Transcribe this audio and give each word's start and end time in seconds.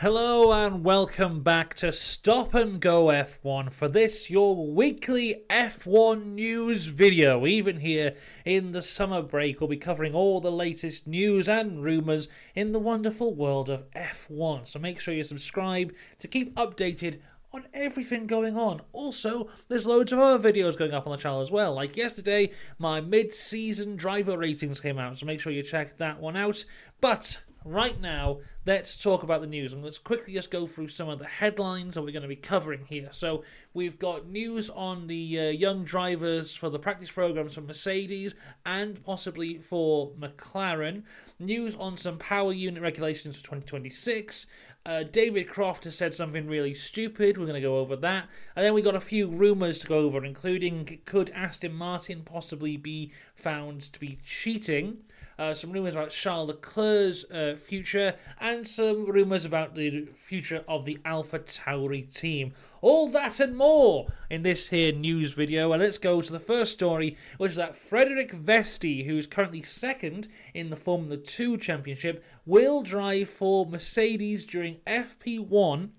Hello 0.00 0.52
and 0.52 0.84
welcome 0.84 1.40
back 1.40 1.72
to 1.72 1.90
Stop 1.90 2.52
and 2.52 2.78
Go 2.80 3.06
F1 3.06 3.72
for 3.72 3.88
this, 3.88 4.28
your 4.28 4.54
weekly 4.54 5.44
F1 5.48 6.34
news 6.34 6.84
video. 6.84 7.46
Even 7.46 7.80
here 7.80 8.14
in 8.44 8.72
the 8.72 8.82
summer 8.82 9.22
break, 9.22 9.58
we'll 9.58 9.68
be 9.68 9.78
covering 9.78 10.14
all 10.14 10.38
the 10.38 10.52
latest 10.52 11.06
news 11.06 11.48
and 11.48 11.82
rumours 11.82 12.28
in 12.54 12.72
the 12.72 12.78
wonderful 12.78 13.34
world 13.34 13.70
of 13.70 13.90
F1. 13.92 14.68
So 14.68 14.78
make 14.78 15.00
sure 15.00 15.14
you 15.14 15.24
subscribe 15.24 15.94
to 16.18 16.28
keep 16.28 16.54
updated 16.56 17.18
on 17.54 17.64
everything 17.72 18.26
going 18.26 18.58
on. 18.58 18.82
Also, 18.92 19.48
there's 19.68 19.86
loads 19.86 20.12
of 20.12 20.18
other 20.18 20.52
videos 20.52 20.76
going 20.76 20.92
up 20.92 21.06
on 21.06 21.12
the 21.12 21.16
channel 21.16 21.40
as 21.40 21.50
well. 21.50 21.72
Like 21.72 21.96
yesterday, 21.96 22.50
my 22.78 23.00
mid 23.00 23.32
season 23.32 23.96
driver 23.96 24.36
ratings 24.36 24.78
came 24.78 24.98
out, 24.98 25.16
so 25.16 25.24
make 25.24 25.40
sure 25.40 25.52
you 25.54 25.62
check 25.62 25.96
that 25.96 26.20
one 26.20 26.36
out. 26.36 26.66
But 27.00 27.38
right 27.66 28.00
now, 28.00 28.38
let's 28.64 28.96
talk 29.00 29.22
about 29.22 29.40
the 29.40 29.46
news 29.46 29.72
and 29.72 29.84
let's 29.84 29.98
quickly 29.98 30.32
just 30.32 30.50
go 30.50 30.66
through 30.66 30.88
some 30.88 31.08
of 31.08 31.18
the 31.18 31.26
headlines 31.26 31.94
that 31.94 32.02
we're 32.02 32.12
going 32.12 32.22
to 32.22 32.28
be 32.28 32.36
covering 32.36 32.84
here. 32.86 33.08
So, 33.10 33.42
we've 33.74 33.98
got 33.98 34.26
news 34.26 34.70
on 34.70 35.06
the 35.06 35.40
uh, 35.40 35.42
young 35.50 35.84
drivers 35.84 36.54
for 36.54 36.70
the 36.70 36.78
practice 36.78 37.10
programs 37.10 37.54
for 37.54 37.60
Mercedes 37.60 38.34
and 38.64 39.02
possibly 39.04 39.58
for 39.58 40.12
McLaren, 40.12 41.02
news 41.38 41.74
on 41.74 41.96
some 41.96 42.18
power 42.18 42.52
unit 42.52 42.82
regulations 42.82 43.36
for 43.36 43.42
2026. 43.42 44.46
Uh, 44.86 45.02
David 45.02 45.48
Croft 45.48 45.82
has 45.82 45.98
said 45.98 46.14
something 46.14 46.46
really 46.46 46.72
stupid. 46.72 47.36
We're 47.36 47.46
going 47.46 47.60
to 47.60 47.60
go 47.60 47.78
over 47.78 47.96
that. 47.96 48.28
And 48.54 48.64
then 48.64 48.72
we 48.72 48.82
got 48.82 48.94
a 48.94 49.00
few 49.00 49.26
rumours 49.26 49.80
to 49.80 49.86
go 49.88 49.98
over, 49.98 50.24
including 50.24 51.00
could 51.04 51.30
Aston 51.30 51.74
Martin 51.74 52.22
possibly 52.24 52.76
be 52.76 53.12
found 53.34 53.92
to 53.92 53.98
be 53.98 54.20
cheating? 54.24 54.98
Uh, 55.38 55.54
some 55.54 55.72
rumours 55.72 55.94
about 55.94 56.10
Charles 56.10 56.48
Leclerc's 56.48 57.30
uh, 57.30 57.56
future, 57.58 58.14
and 58.40 58.66
some 58.66 59.06
rumours 59.06 59.44
about 59.44 59.74
the 59.74 60.06
future 60.14 60.64
of 60.66 60.84
the 60.84 60.98
Alpha 61.04 61.38
Tauri 61.38 62.12
team. 62.14 62.52
All 62.80 63.08
that 63.10 63.40
and 63.40 63.56
more 63.56 64.06
in 64.30 64.42
this 64.42 64.68
here 64.68 64.92
news 64.92 65.34
video. 65.34 65.72
And 65.72 65.82
let's 65.82 65.98
go 65.98 66.22
to 66.22 66.32
the 66.32 66.38
first 66.38 66.72
story, 66.72 67.16
which 67.38 67.52
is 67.52 67.56
that 67.56 67.76
Frederik 67.76 68.32
Vesti, 68.32 69.06
who 69.06 69.16
is 69.16 69.26
currently 69.26 69.62
second 69.62 70.28
in 70.54 70.70
the 70.70 70.76
Formula 70.76 71.16
2 71.16 71.58
Championship, 71.58 72.24
will 72.44 72.82
drive 72.82 73.28
for 73.28 73.66
Mercedes 73.66 74.44
during 74.44 74.76
FP1 74.86 75.90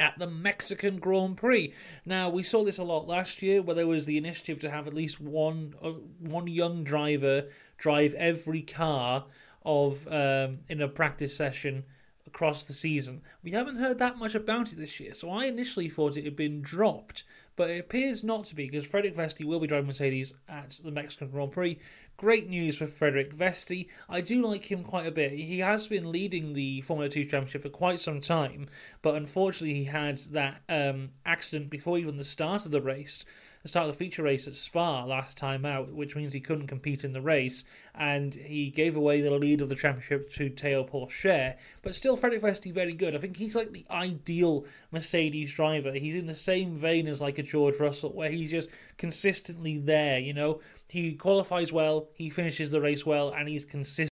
at 0.00 0.18
the 0.18 0.26
Mexican 0.26 0.98
Grand 0.98 1.36
Prix. 1.36 1.72
Now 2.04 2.30
we 2.30 2.42
saw 2.42 2.64
this 2.64 2.78
a 2.78 2.84
lot 2.84 3.06
last 3.06 3.42
year, 3.42 3.62
where 3.62 3.76
there 3.76 3.86
was 3.86 4.06
the 4.06 4.16
initiative 4.16 4.58
to 4.60 4.70
have 4.70 4.86
at 4.86 4.94
least 4.94 5.20
one 5.20 5.74
uh, 5.82 5.90
one 6.18 6.46
young 6.48 6.82
driver 6.82 7.48
drive 7.76 8.14
every 8.14 8.62
car 8.62 9.26
of 9.64 10.08
um, 10.08 10.60
in 10.68 10.80
a 10.80 10.88
practice 10.88 11.36
session 11.36 11.84
across 12.26 12.62
the 12.62 12.72
season. 12.72 13.22
We 13.42 13.50
haven't 13.50 13.76
heard 13.76 13.98
that 13.98 14.18
much 14.18 14.34
about 14.34 14.72
it 14.72 14.78
this 14.78 14.98
year, 14.98 15.14
so 15.14 15.30
I 15.30 15.44
initially 15.44 15.88
thought 15.88 16.16
it 16.16 16.24
had 16.24 16.36
been 16.36 16.62
dropped, 16.62 17.24
but 17.56 17.70
it 17.70 17.80
appears 17.80 18.24
not 18.24 18.44
to 18.46 18.54
be 18.54 18.66
because 18.66 18.86
Frederik 18.86 19.14
Vesti 19.14 19.44
will 19.44 19.60
be 19.60 19.66
driving 19.66 19.86
Mercedes 19.86 20.32
at 20.48 20.80
the 20.82 20.90
Mexican 20.90 21.28
Grand 21.28 21.52
Prix. 21.52 21.78
Great 22.16 22.48
news 22.48 22.78
for 22.78 22.86
Frederik 22.86 23.34
Vesti. 23.34 23.88
I 24.08 24.20
do 24.20 24.46
like 24.46 24.70
him 24.70 24.82
quite 24.82 25.06
a 25.06 25.10
bit. 25.10 25.32
He 25.32 25.58
has 25.60 25.88
been 25.88 26.12
leading 26.12 26.52
the 26.52 26.80
Formula 26.82 27.08
2 27.08 27.24
Championship 27.24 27.62
for 27.62 27.68
quite 27.68 28.00
some 28.00 28.20
time, 28.20 28.68
but 29.02 29.14
unfortunately, 29.14 29.74
he 29.74 29.84
had 29.84 30.18
that 30.32 30.62
um, 30.68 31.10
accident 31.24 31.70
before 31.70 31.98
even 31.98 32.16
the 32.16 32.24
start 32.24 32.64
of 32.64 32.72
the 32.72 32.82
race 32.82 33.24
the 33.62 33.68
start 33.68 33.88
of 33.88 33.92
the 33.92 33.98
feature 33.98 34.22
race 34.22 34.48
at 34.48 34.54
Spa 34.54 35.04
last 35.04 35.36
time 35.36 35.66
out, 35.66 35.92
which 35.92 36.16
means 36.16 36.32
he 36.32 36.40
couldn't 36.40 36.66
compete 36.66 37.04
in 37.04 37.12
the 37.12 37.20
race, 37.20 37.64
and 37.94 38.34
he 38.34 38.70
gave 38.70 38.96
away 38.96 39.20
the 39.20 39.30
lead 39.30 39.60
of 39.60 39.68
the 39.68 39.74
championship 39.74 40.30
to 40.30 40.50
Théo 40.50 40.88
Pourchaire. 40.88 41.56
But 41.82 41.94
still, 41.94 42.16
Frederik 42.16 42.42
Vesti 42.42 42.72
very 42.72 42.94
good. 42.94 43.14
I 43.14 43.18
think 43.18 43.36
he's 43.36 43.54
like 43.54 43.72
the 43.72 43.84
ideal 43.90 44.64
Mercedes 44.90 45.54
driver. 45.54 45.92
He's 45.92 46.14
in 46.14 46.26
the 46.26 46.34
same 46.34 46.76
vein 46.76 47.06
as 47.06 47.20
like 47.20 47.38
a 47.38 47.42
George 47.42 47.78
Russell, 47.78 48.12
where 48.12 48.30
he's 48.30 48.50
just 48.50 48.70
consistently 48.96 49.78
there. 49.78 50.18
You 50.18 50.32
know, 50.32 50.60
he 50.88 51.14
qualifies 51.14 51.72
well, 51.72 52.08
he 52.14 52.30
finishes 52.30 52.70
the 52.70 52.80
race 52.80 53.04
well, 53.04 53.30
and 53.30 53.48
he's 53.48 53.64
consistent 53.64 54.10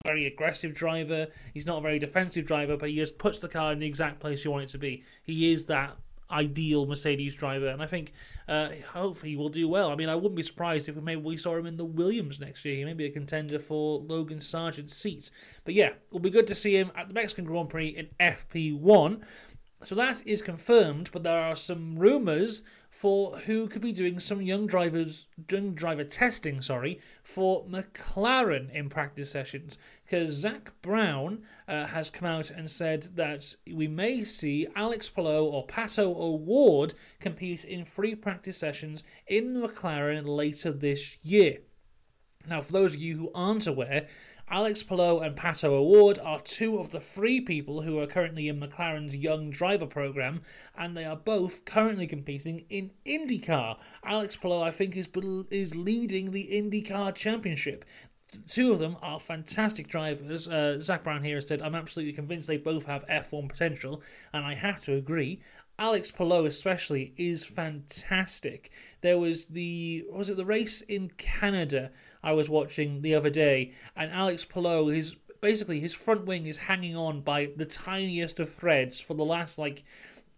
not 0.05 0.11
a 0.11 0.15
very 0.15 0.27
aggressive 0.27 0.75
driver. 0.75 1.29
He's 1.53 1.67
not 1.67 1.79
a 1.79 1.83
very 1.83 1.99
defensive 1.99 2.47
driver, 2.47 2.77
but 2.77 2.91
he 2.91 2.97
just 2.97 3.19
puts 3.19 3.41
the 3.41 3.49
car 3.49 3.73
in 3.73 3.79
the 3.79 3.87
exact 3.87 4.21
place 4.21 4.45
you 4.45 4.51
want 4.51 4.65
it 4.65 4.69
to 4.71 4.79
be. 4.79 5.03
He 5.23 5.53
is 5.53 5.67
that 5.67 5.97
ideal 6.31 6.87
Mercedes 6.87 7.35
driver, 7.35 7.69
and 7.69 7.83
I 7.83 7.87
think 7.87 8.13
uh, 8.49 8.69
hopefully 8.93 9.31
he 9.31 9.37
will 9.37 9.49
do 9.49 9.69
well. 9.69 9.91
I 9.91 9.97
mean, 9.97 10.09
I 10.09 10.15
wouldn't 10.15 10.37
be 10.37 10.43
surprised 10.43 10.89
if 10.89 10.97
maybe 10.97 11.21
we 11.21 11.37
saw 11.37 11.57
him 11.57 11.67
in 11.67 11.77
the 11.77 11.85
Williams 11.85 12.41
next 12.41 12.65
year. 12.65 12.77
He 12.77 12.85
may 12.85 12.95
be 12.95 13.07
a 13.07 13.11
contender 13.11 13.59
for 13.59 14.01
Logan 14.01 14.41
Sargeant's 14.41 14.97
seat. 14.97 15.31
But 15.65 15.75
yeah, 15.75 15.91
it'll 16.09 16.21
be 16.21 16.31
good 16.31 16.47
to 16.49 16.55
see 16.55 16.77
him 16.77 16.93
at 16.97 17.09
the 17.09 17.15
Mexican 17.15 17.45
Grand 17.45 17.69
Prix 17.69 17.89
in 17.89 18.09
FP1. 18.21 19.23
So 19.85 19.95
that 19.97 20.27
is 20.27 20.41
confirmed, 20.41 21.11
but 21.13 21.23
there 21.23 21.39
are 21.39 21.57
some 21.57 21.99
rumours 21.99 22.63
for 22.95 23.39
who 23.39 23.67
could 23.67 23.83
be 23.83 23.91
doing 23.91 24.21
some 24.21 24.41
young 24.41 24.69
drivers, 24.69 25.27
young 25.51 25.75
driver 25.75 26.05
testing, 26.05 26.63
sorry, 26.63 27.01
for 27.25 27.65
McLaren 27.67 28.73
in 28.73 28.89
practice 28.89 29.33
sessions. 29.33 29.79
Because 30.05 30.31
Zak 30.31 30.71
Brown 30.81 31.43
uh, 31.67 31.87
has 31.87 32.09
come 32.09 32.29
out 32.29 32.51
and 32.51 32.71
said 32.71 33.03
that 33.17 33.57
we 33.67 33.89
may 33.89 34.23
see 34.23 34.69
Alex 34.77 35.09
Palou 35.09 35.45
or 35.45 35.67
Pato 35.67 36.15
O'Ward 36.17 36.95
compete 37.19 37.65
in 37.65 37.85
free 37.85 38.15
practice 38.15 38.59
sessions 38.59 39.03
in 39.27 39.61
McLaren 39.61 40.25
later 40.25 40.71
this 40.71 41.19
year. 41.25 41.59
Now, 42.47 42.61
for 42.61 42.73
those 42.73 42.95
of 42.95 43.01
you 43.01 43.17
who 43.17 43.33
aren't 43.35 43.67
aware, 43.67 44.07
Alex 44.49 44.83
Palou 44.83 45.21
and 45.21 45.35
Pato 45.35 45.71
O'Ward 45.71 46.19
are 46.19 46.39
two 46.41 46.79
of 46.79 46.91
the 46.91 47.01
three 47.01 47.41
people 47.41 47.81
who 47.81 47.99
are 47.99 48.07
currently 48.07 48.49
in 48.49 48.61
McLaren's 48.61 49.17
Young 49.17 49.51
Driver 49.51 49.87
program, 49.87 50.43
and 50.77 50.95
they 50.95 51.05
are 51.05 51.17
both 51.17 51.65
currently 51.65 52.07
competing 52.07 52.67
in 52.69 52.91
IndyCar. 53.07 53.79
Alex 54.05 54.37
Palou, 54.37 54.61
I 54.61 54.71
think, 54.71 54.97
is 54.97 55.09
is 55.51 55.75
leading 55.75 56.31
the 56.31 56.49
IndyCar 56.53 57.15
Championship. 57.15 57.87
Two 58.47 58.73
of 58.73 58.81
them 58.81 58.97
are 59.01 59.19
fantastic 59.19 59.89
drivers. 59.89 60.47
Uh, 60.47 60.79
Zak 60.79 61.05
Brown 61.05 61.25
here 61.25 61.37
has 61.37 61.47
said, 61.47 61.63
I'm 61.63 61.75
absolutely 61.75 62.13
convinced 62.13 62.47
they 62.47 62.57
both 62.59 62.85
have 62.85 63.07
F1 63.07 63.49
potential, 63.49 64.03
and 64.33 64.45
I 64.45 64.55
have 64.55 64.81
to 64.83 64.95
agree. 64.95 65.41
Alex 65.79 66.13
Palou 66.13 66.45
especially 66.45 67.15
is 67.17 67.45
fantastic. 67.45 68.71
There 69.01 69.19
was 69.19 69.47
the 69.47 70.05
was 70.09 70.29
it 70.29 70.37
the 70.37 70.45
race 70.45 70.83
in 70.83 71.11
Canada 71.17 71.91
I 72.25 72.33
was 72.33 72.49
watching 72.49 73.03
the 73.03 73.15
other 73.15 73.31
day, 73.31 73.73
and 73.95 74.11
Alex 74.11 74.45
Palou, 74.45 74.89
his 74.89 75.15
basically 75.41 75.79
his 75.79 75.93
front 75.93 76.25
wing 76.25 76.47
is 76.47 76.57
hanging 76.57 76.97
on 76.97 77.21
by 77.21 77.51
the 77.55 77.67
tiniest 77.67 78.41
of 78.41 78.51
threads 78.51 78.99
for 78.99 79.13
the 79.13 79.25
last 79.25 79.59
like 79.59 79.85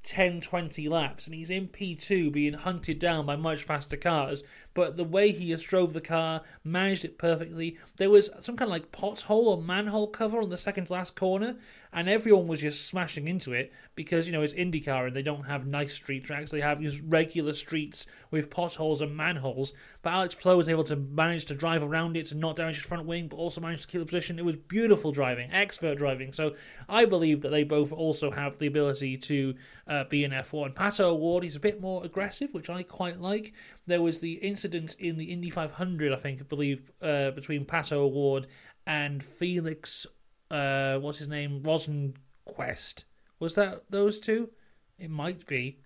10 0.03 0.41
20 0.41 0.89
laps 0.89 1.27
and 1.27 1.35
he's 1.35 1.51
in 1.51 1.69
P2 1.69 2.33
being 2.33 2.55
hunted 2.55 2.99
down 2.99 3.25
by 3.25 3.37
much 3.37 3.63
faster 3.63 3.97
cars 3.97 4.43
but 4.77 4.99
the 4.99 5.05
way 5.05 5.33
he 5.33 5.49
just 5.49 5.67
drove 5.67 5.95
the 5.95 6.03
car 6.03 6.43
managed 6.63 7.03
it 7.07 7.17
perfectly. 7.17 7.79
There 7.97 8.11
was 8.11 8.29
some 8.41 8.59
kind 8.59 8.69
of 8.69 8.73
like 8.73 8.93
pothole 8.93 9.47
or 9.47 9.63
manhole 9.63 10.07
cover 10.07 10.43
on 10.43 10.51
the 10.51 10.59
second 10.59 10.91
last 10.91 11.17
corner 11.17 11.57
and 11.95 12.11
everyone 12.11 12.47
was 12.47 12.61
just 12.61 12.87
smashing 12.87 13.27
into 13.27 13.55
it 13.55 13.73
because 13.95 14.27
you 14.27 14.35
know 14.35 14.43
it's 14.43 14.53
IndyCar 14.53 15.07
and 15.07 15.17
they 15.17 15.23
don't 15.23 15.45
have 15.45 15.67
nice 15.67 15.95
street 15.95 16.25
tracks. 16.25 16.51
They 16.51 16.61
have 16.61 16.83
just 16.83 17.01
regular 17.07 17.55
streets 17.55 18.07
with 18.31 18.51
potholes 18.51 19.01
and 19.01 19.17
manholes. 19.17 19.73
But 20.03 20.13
Alex 20.13 20.35
Palou 20.35 20.59
was 20.59 20.69
able 20.69 20.85
to 20.85 20.97
manage 20.97 21.47
to 21.47 21.55
drive 21.55 21.83
around 21.83 22.19
it 22.19 22.27
to 22.27 22.35
not 22.35 22.57
damage 22.57 22.77
his 22.77 22.85
front 22.85 23.07
wing 23.07 23.29
but 23.29 23.37
also 23.37 23.63
manage 23.63 23.81
to 23.81 23.89
keep 23.89 24.01
the 24.01 24.05
position. 24.05 24.39
It 24.39 24.45
was 24.45 24.57
beautiful 24.57 25.11
driving 25.11 25.51
expert 25.53 25.97
driving. 25.97 26.35
So 26.35 26.55
I 26.87 27.07
believe 27.07 27.41
that 27.41 27.49
they 27.49 27.65
both 27.65 27.95
also 27.95 28.31
have 28.31 28.59
the 28.59 28.67
ability 28.67 29.17
to 29.17 29.55
uh, 29.89 30.05
be 30.05 30.23
an 30.25 30.33
F1 30.33 30.75
Pato 30.75 31.01
O'Ward 31.01 31.45
he's 31.45 31.57
a 31.57 31.61
bit 31.61 31.81
more 31.81 32.05
aggressive 32.05 32.53
which 32.53 32.69
I 32.69 32.83
quite 32.83 33.19
like. 33.21 33.55
There 33.87 34.03
was 34.03 34.21
the 34.21 34.35
incident 34.35 34.66
in 34.75 35.17
the 35.17 35.25
Indy 35.25 35.51
500 35.51 36.13
I 36.13 36.17
think 36.17 36.41
I 36.41 36.45
believe 36.45 36.91
uh, 37.01 37.31
between 37.31 37.65
Pato 37.65 37.93
O'Ward 37.93 38.47
and 38.87 39.23
Felix 39.23 40.07
uh, 40.51 40.99
what's 40.99 41.19
his 41.19 41.29
name, 41.29 41.63
Rosenqvist. 41.63 43.05
Was 43.39 43.55
that 43.55 43.85
those 43.91 44.21
two? 44.21 44.51
It 44.99 45.11
might 45.11 45.47
be. 45.47 45.81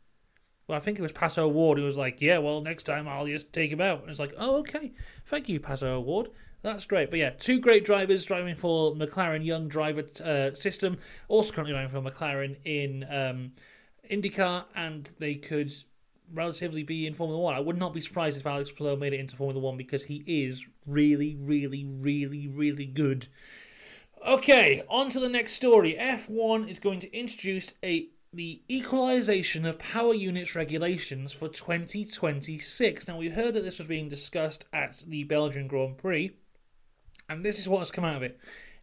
Well, 0.66 0.76
I 0.76 0.80
think 0.80 0.98
it 0.98 1.02
was 1.02 1.12
Pato 1.12 1.38
O'Ward 1.38 1.78
who 1.78 1.84
was 1.84 1.96
like, 1.96 2.20
yeah, 2.20 2.38
well, 2.38 2.60
next 2.60 2.84
time 2.84 3.08
I'll 3.08 3.26
just 3.26 3.52
take 3.52 3.72
him 3.72 3.80
out. 3.80 4.02
And 4.02 4.10
it's 4.10 4.20
like, 4.20 4.34
oh, 4.38 4.58
okay. 4.58 4.92
Thank 5.26 5.48
you, 5.48 5.58
Pato 5.58 5.84
O'Ward. 5.84 6.28
That's 6.62 6.84
great. 6.84 7.10
But 7.10 7.18
yeah, 7.18 7.30
two 7.30 7.58
great 7.58 7.84
drivers 7.84 8.24
driving 8.24 8.54
for 8.54 8.94
McLaren 8.94 9.44
Young 9.44 9.66
Driver 9.66 10.04
uh, 10.22 10.54
System, 10.54 10.98
also 11.26 11.52
currently 11.52 11.72
driving 11.72 11.88
for 11.88 12.08
McLaren 12.08 12.56
in 12.64 13.04
um, 13.04 13.52
IndyCar, 14.10 14.64
and 14.76 15.10
they 15.18 15.36
could 15.36 15.72
relatively 16.32 16.82
be 16.82 17.06
in 17.06 17.14
Formula 17.14 17.40
One. 17.40 17.54
I 17.54 17.60
would 17.60 17.78
not 17.78 17.94
be 17.94 18.00
surprised 18.00 18.38
if 18.38 18.46
Alex 18.46 18.70
Palou 18.70 18.96
made 18.96 19.12
it 19.12 19.20
into 19.20 19.36
Formula 19.36 19.60
One 19.60 19.76
because 19.76 20.04
he 20.04 20.22
is 20.26 20.64
really, 20.86 21.36
really, 21.40 21.84
really, 21.84 22.48
really 22.48 22.86
good 22.86 23.28
Okay, 24.26 24.82
on 24.90 25.08
to 25.10 25.20
the 25.20 25.30
next 25.30 25.54
story. 25.54 25.96
F1 25.98 26.68
is 26.68 26.78
going 26.78 27.00
to 27.00 27.16
introduce 27.16 27.72
a 27.82 28.08
the 28.32 28.62
equalization 28.70 29.66
of 29.66 29.78
power 29.80 30.14
units 30.14 30.54
regulations 30.54 31.32
for 31.32 31.48
2026. 31.48 33.08
Now, 33.08 33.16
we 33.16 33.30
heard 33.30 33.54
that 33.54 33.64
this 33.64 33.78
was 33.78 33.88
being 33.88 34.08
discussed 34.08 34.66
at 34.72 35.02
the 35.08 35.24
Belgian 35.24 35.66
Grand 35.66 35.98
Prix, 35.98 36.36
and 37.28 37.44
this 37.44 37.58
is 37.58 37.68
what 37.68 37.80
has 37.80 37.90
come 37.90 38.04
out 38.04 38.16
of 38.16 38.22
it. 38.22 38.38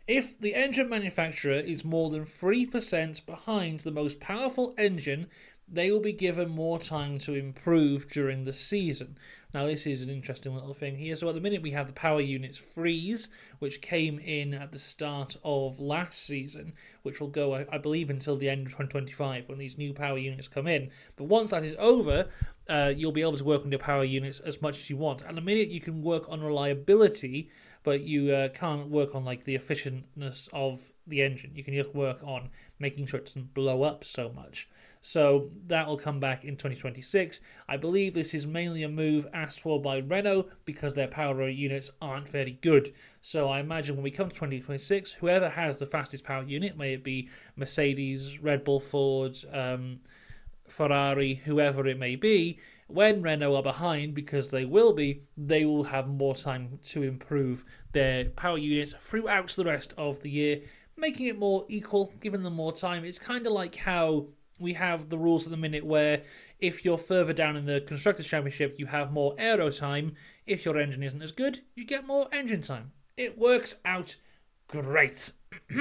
If 0.05 0.37
the 0.39 0.55
engine 0.55 0.89
manufacturer 0.89 1.53
is 1.53 1.85
more 1.85 2.09
than 2.09 2.25
3% 2.25 3.25
behind 3.25 3.81
the 3.81 3.91
most 3.91 4.19
powerful 4.19 4.73
engine, 4.77 5.27
they 5.67 5.91
will 5.91 5.99
be 5.99 6.13
given 6.13 6.49
more 6.49 6.79
time 6.79 7.19
to 7.19 7.33
improve 7.33 8.09
during 8.09 8.45
the 8.45 8.53
season. 8.53 9.17
Now, 9.53 9.65
this 9.65 9.87
is 9.87 10.01
an 10.01 10.09
interesting 10.09 10.53
little 10.53 10.73
thing 10.73 10.97
here. 10.97 11.15
So, 11.15 11.29
at 11.29 11.35
the 11.35 11.41
minute, 11.41 11.61
we 11.61 11.71
have 11.71 11.87
the 11.87 11.93
power 11.93 12.21
units 12.21 12.59
freeze, 12.59 13.29
which 13.59 13.81
came 13.81 14.19
in 14.19 14.53
at 14.53 14.71
the 14.71 14.79
start 14.79 15.37
of 15.43 15.79
last 15.79 16.25
season, 16.25 16.73
which 17.03 17.19
will 17.19 17.29
go, 17.29 17.65
I 17.71 17.77
believe, 17.77 18.09
until 18.09 18.35
the 18.35 18.49
end 18.49 18.67
of 18.67 18.73
2025 18.73 19.47
when 19.47 19.57
these 19.57 19.77
new 19.77 19.93
power 19.93 20.17
units 20.17 20.47
come 20.47 20.67
in. 20.67 20.91
But 21.15 21.25
once 21.25 21.51
that 21.51 21.63
is 21.63 21.75
over, 21.79 22.27
uh, 22.69 22.93
you'll 22.95 23.13
be 23.13 23.21
able 23.21 23.37
to 23.37 23.43
work 23.43 23.63
on 23.63 23.71
your 23.71 23.79
power 23.79 24.03
units 24.03 24.39
as 24.41 24.61
much 24.61 24.77
as 24.77 24.89
you 24.89 24.97
want. 24.97 25.23
At 25.23 25.35
the 25.35 25.41
minute, 25.41 25.69
you 25.69 25.79
can 25.79 26.01
work 26.01 26.29
on 26.29 26.41
reliability, 26.41 27.49
but 27.83 28.01
you 28.01 28.31
uh, 28.31 28.49
can't 28.49 28.89
work 28.89 29.15
on 29.15 29.23
like 29.23 29.45
the 29.45 29.55
efficiency 29.55 30.03
of 30.51 30.91
the 31.07 31.21
engine. 31.21 31.51
You 31.55 31.63
can 31.63 31.83
work 31.93 32.19
on 32.23 32.49
making 32.79 33.07
sure 33.07 33.19
it 33.19 33.25
doesn't 33.25 33.53
blow 33.53 33.83
up 33.83 34.03
so 34.03 34.29
much. 34.29 34.69
So 35.01 35.51
that 35.67 35.87
will 35.87 35.97
come 35.97 36.19
back 36.19 36.43
in 36.43 36.57
2026. 36.57 37.39
I 37.67 37.77
believe 37.77 38.13
this 38.13 38.33
is 38.33 38.45
mainly 38.45 38.83
a 38.83 38.89
move 38.89 39.25
asked 39.33 39.61
for 39.61 39.81
by 39.81 39.99
Renault 39.99 40.49
because 40.65 40.95
their 40.95 41.07
power 41.07 41.47
units 41.47 41.91
aren't 42.01 42.27
very 42.27 42.57
good. 42.61 42.93
So 43.21 43.47
I 43.49 43.59
imagine 43.59 43.95
when 43.95 44.03
we 44.03 44.11
come 44.11 44.29
to 44.29 44.35
2026, 44.35 45.13
whoever 45.13 45.49
has 45.49 45.77
the 45.77 45.85
fastest 45.85 46.23
power 46.23 46.43
unit, 46.43 46.77
may 46.77 46.93
it 46.93 47.03
be 47.03 47.29
Mercedes, 47.55 48.39
Red 48.39 48.63
Bull, 48.63 48.79
Ford, 48.79 49.37
um, 49.53 49.99
Ferrari, 50.67 51.35
whoever 51.35 51.87
it 51.87 51.97
may 51.97 52.15
be, 52.15 52.59
when 52.87 53.21
Renault 53.21 53.55
are 53.55 53.63
behind, 53.63 54.13
because 54.13 54.49
they 54.49 54.65
will 54.65 54.93
be, 54.93 55.23
they 55.35 55.65
will 55.65 55.85
have 55.85 56.07
more 56.07 56.35
time 56.35 56.79
to 56.85 57.03
improve 57.03 57.65
their 57.91 58.25
power 58.25 58.57
units 58.57 58.93
throughout 58.99 59.49
the 59.49 59.65
rest 59.65 59.93
of 59.97 60.21
the 60.21 60.29
year, 60.29 60.61
making 60.97 61.27
it 61.27 61.37
more 61.37 61.65
equal, 61.67 62.13
giving 62.19 62.43
them 62.43 62.53
more 62.53 62.71
time. 62.71 63.05
It's 63.05 63.19
kind 63.19 63.45
of 63.45 63.53
like 63.53 63.75
how 63.75 64.27
we 64.59 64.73
have 64.73 65.09
the 65.09 65.17
rules 65.17 65.45
at 65.45 65.51
the 65.51 65.57
minute 65.57 65.85
where 65.85 66.23
if 66.59 66.83
you're 66.83 66.97
further 66.97 67.33
down 67.33 67.55
in 67.55 67.65
the 67.65 67.81
Constructors' 67.81 68.27
Championship, 68.27 68.79
you 68.79 68.87
have 68.87 69.11
more 69.11 69.35
aero 69.37 69.69
time. 69.69 70.15
If 70.45 70.65
your 70.65 70.77
engine 70.77 71.03
isn't 71.03 71.21
as 71.21 71.31
good, 71.31 71.61
you 71.75 71.85
get 71.85 72.07
more 72.07 72.27
engine 72.31 72.61
time. 72.61 72.91
It 73.15 73.37
works 73.37 73.75
out 73.85 74.15
great. 74.67 75.31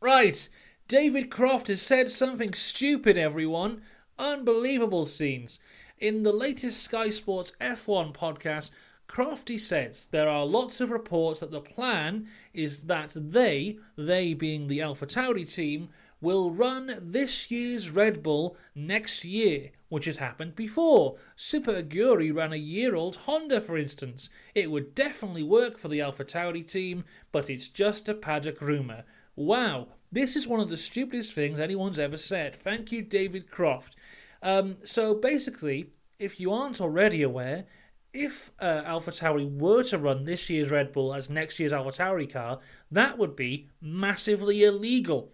right, 0.00 0.48
David 0.86 1.30
Croft 1.30 1.68
has 1.68 1.82
said 1.82 2.08
something 2.08 2.52
stupid, 2.52 3.16
everyone. 3.16 3.82
Unbelievable 4.18 5.06
scenes. 5.06 5.58
In 5.98 6.22
the 6.22 6.32
latest 6.32 6.82
Sky 6.82 7.10
Sports 7.10 7.52
F1 7.60 8.14
podcast, 8.14 8.70
Crofty 9.08 9.60
says 9.60 10.08
there 10.10 10.28
are 10.28 10.46
lots 10.46 10.80
of 10.80 10.90
reports 10.90 11.40
that 11.40 11.50
the 11.50 11.60
plan 11.60 12.26
is 12.52 12.82
that 12.82 13.12
they, 13.14 13.78
they 13.96 14.34
being 14.34 14.66
the 14.66 14.80
Alpha 14.80 15.06
Tauri 15.06 15.52
team, 15.52 15.88
will 16.20 16.50
run 16.50 16.94
this 17.00 17.50
year's 17.50 17.90
Red 17.90 18.22
Bull 18.22 18.56
next 18.74 19.24
year, 19.24 19.70
which 19.90 20.06
has 20.06 20.16
happened 20.16 20.56
before. 20.56 21.16
Super 21.36 21.74
Aguri 21.82 22.34
ran 22.34 22.52
a 22.52 22.56
year 22.56 22.94
old 22.94 23.16
Honda, 23.16 23.60
for 23.60 23.76
instance. 23.76 24.30
It 24.54 24.70
would 24.70 24.94
definitely 24.94 25.42
work 25.42 25.76
for 25.76 25.88
the 25.88 26.00
Alpha 26.00 26.24
Tauri 26.24 26.66
team, 26.66 27.04
but 27.30 27.50
it's 27.50 27.68
just 27.68 28.08
a 28.08 28.14
paddock 28.14 28.62
rumour. 28.62 29.04
Wow, 29.36 29.88
this 30.10 30.34
is 30.34 30.48
one 30.48 30.60
of 30.60 30.70
the 30.70 30.76
stupidest 30.76 31.32
things 31.32 31.58
anyone's 31.58 31.98
ever 31.98 32.16
said. 32.16 32.56
Thank 32.56 32.90
you, 32.90 33.02
David 33.02 33.50
Croft. 33.50 33.94
Um, 34.42 34.76
so 34.82 35.14
basically, 35.14 35.90
if 36.18 36.40
you 36.40 36.52
aren't 36.52 36.80
already 36.80 37.22
aware, 37.22 37.66
if 38.14 38.52
uh, 38.60 38.82
AlphaTauri 38.86 39.58
were 39.58 39.82
to 39.82 39.98
run 39.98 40.24
this 40.24 40.48
year's 40.48 40.70
Red 40.70 40.92
Bull 40.92 41.12
as 41.12 41.28
next 41.28 41.58
year's 41.58 41.72
AlphaTauri 41.72 42.32
car, 42.32 42.60
that 42.90 43.18
would 43.18 43.34
be 43.34 43.68
massively 43.80 44.62
illegal. 44.62 45.32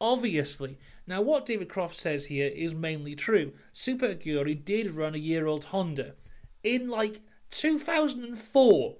Obviously. 0.00 0.78
Now, 1.06 1.20
what 1.20 1.46
David 1.46 1.68
Croft 1.68 1.94
says 1.94 2.26
here 2.26 2.48
is 2.48 2.74
mainly 2.74 3.14
true. 3.14 3.52
Super 3.72 4.08
Aguri 4.08 4.64
did 4.64 4.90
run 4.92 5.14
a 5.14 5.18
year 5.18 5.46
old 5.46 5.64
Honda 5.66 6.14
in 6.64 6.88
like 6.88 7.20
2004. 7.50 8.96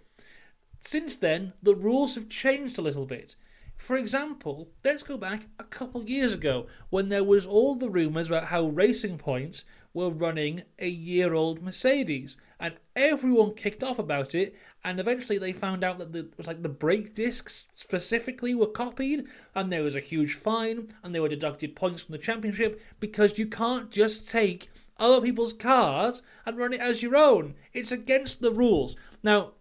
Since 0.83 1.17
then, 1.17 1.55
the 1.63 1.75
rules 1.75 2.15
have 2.15 2.29
changed 2.29 2.79
a 2.79 2.83
little 2.83 3.07
bit. 3.07 3.35
For 3.77 3.97
example, 3.97 4.69
let's 4.85 5.03
go 5.03 5.17
back 5.17 5.49
a 5.59 5.65
couple 5.65 6.05
years 6.05 6.33
ago 6.33 6.67
when 6.91 7.09
there 7.09 7.25
was 7.25 7.45
all 7.45 7.75
the 7.75 7.91
rumours 7.91 8.29
about 8.29 8.45
how 8.45 8.67
Racing 8.67 9.19
Points 9.19 9.65
were 9.93 10.11
running 10.11 10.63
a 10.79 10.89
year 10.89 11.35
old 11.35 11.63
Mercedes 11.63 12.37
and 12.59 12.75
everyone 12.95 13.55
kicked 13.55 13.83
off 13.83 13.99
about 13.99 14.35
it 14.35 14.55
and 14.85 14.99
eventually 15.01 15.39
they 15.39 15.53
found 15.53 15.85
out 15.85 15.99
that 15.99 16.13
the, 16.13 16.21
it 16.21 16.35
was 16.39 16.47
like 16.47 16.63
the 16.63 16.69
brake 16.69 17.15
discs 17.15 17.67
specifically 17.75 18.55
were 18.55 18.67
copied 18.67 19.25
and 19.55 19.73
there 19.73 19.83
was 19.83 19.97
a 19.97 20.01
huge 20.01 20.35
fine 20.35 20.89
and 21.03 21.15
they 21.15 21.21
were 21.21 21.29
deducted 21.29 21.77
points 21.77 22.03
from 22.03 22.13
the 22.13 22.19
championship 22.19 22.81
because 23.01 23.39
you 23.39 23.47
can't 23.47 23.91
just 23.91 24.31
take 24.31 24.71
other 24.99 25.21
people's 25.21 25.53
cars 25.53 26.23
and 26.47 26.57
run 26.57 26.73
it 26.73 26.81
as 26.81 27.03
your 27.03 27.17
own 27.17 27.55
it's 27.73 27.93
against 27.93 28.41
the 28.41 28.53
rules 28.53 28.97
now 29.23 29.53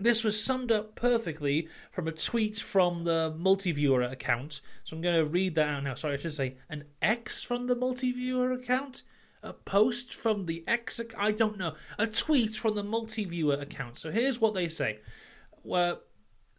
this 0.00 0.24
was 0.24 0.42
summed 0.42 0.72
up 0.72 0.94
perfectly 0.94 1.68
from 1.92 2.08
a 2.08 2.12
tweet 2.12 2.56
from 2.56 3.04
the 3.04 3.36
multiviewer 3.38 4.10
account. 4.10 4.62
So 4.82 4.96
I'm 4.96 5.02
going 5.02 5.22
to 5.22 5.30
read 5.30 5.54
that 5.56 5.68
out 5.68 5.84
now. 5.84 5.94
Sorry, 5.94 6.14
I 6.14 6.16
should 6.16 6.32
say 6.32 6.54
an 6.70 6.84
X 7.02 7.42
from 7.42 7.66
the 7.66 7.76
multiviewer 7.76 8.58
account 8.58 9.02
a 9.42 9.52
post 9.52 10.14
from 10.14 10.46
the 10.46 10.64
X, 10.66 11.00
I 11.16 11.32
don't 11.32 11.58
know, 11.58 11.74
a 11.98 12.06
tweet 12.06 12.54
from 12.54 12.74
the 12.74 12.84
multi-viewer 12.84 13.54
account. 13.54 13.98
So 13.98 14.10
here's 14.10 14.40
what 14.40 14.54
they 14.54 14.68
say. 14.68 15.00
Well, 15.62 16.00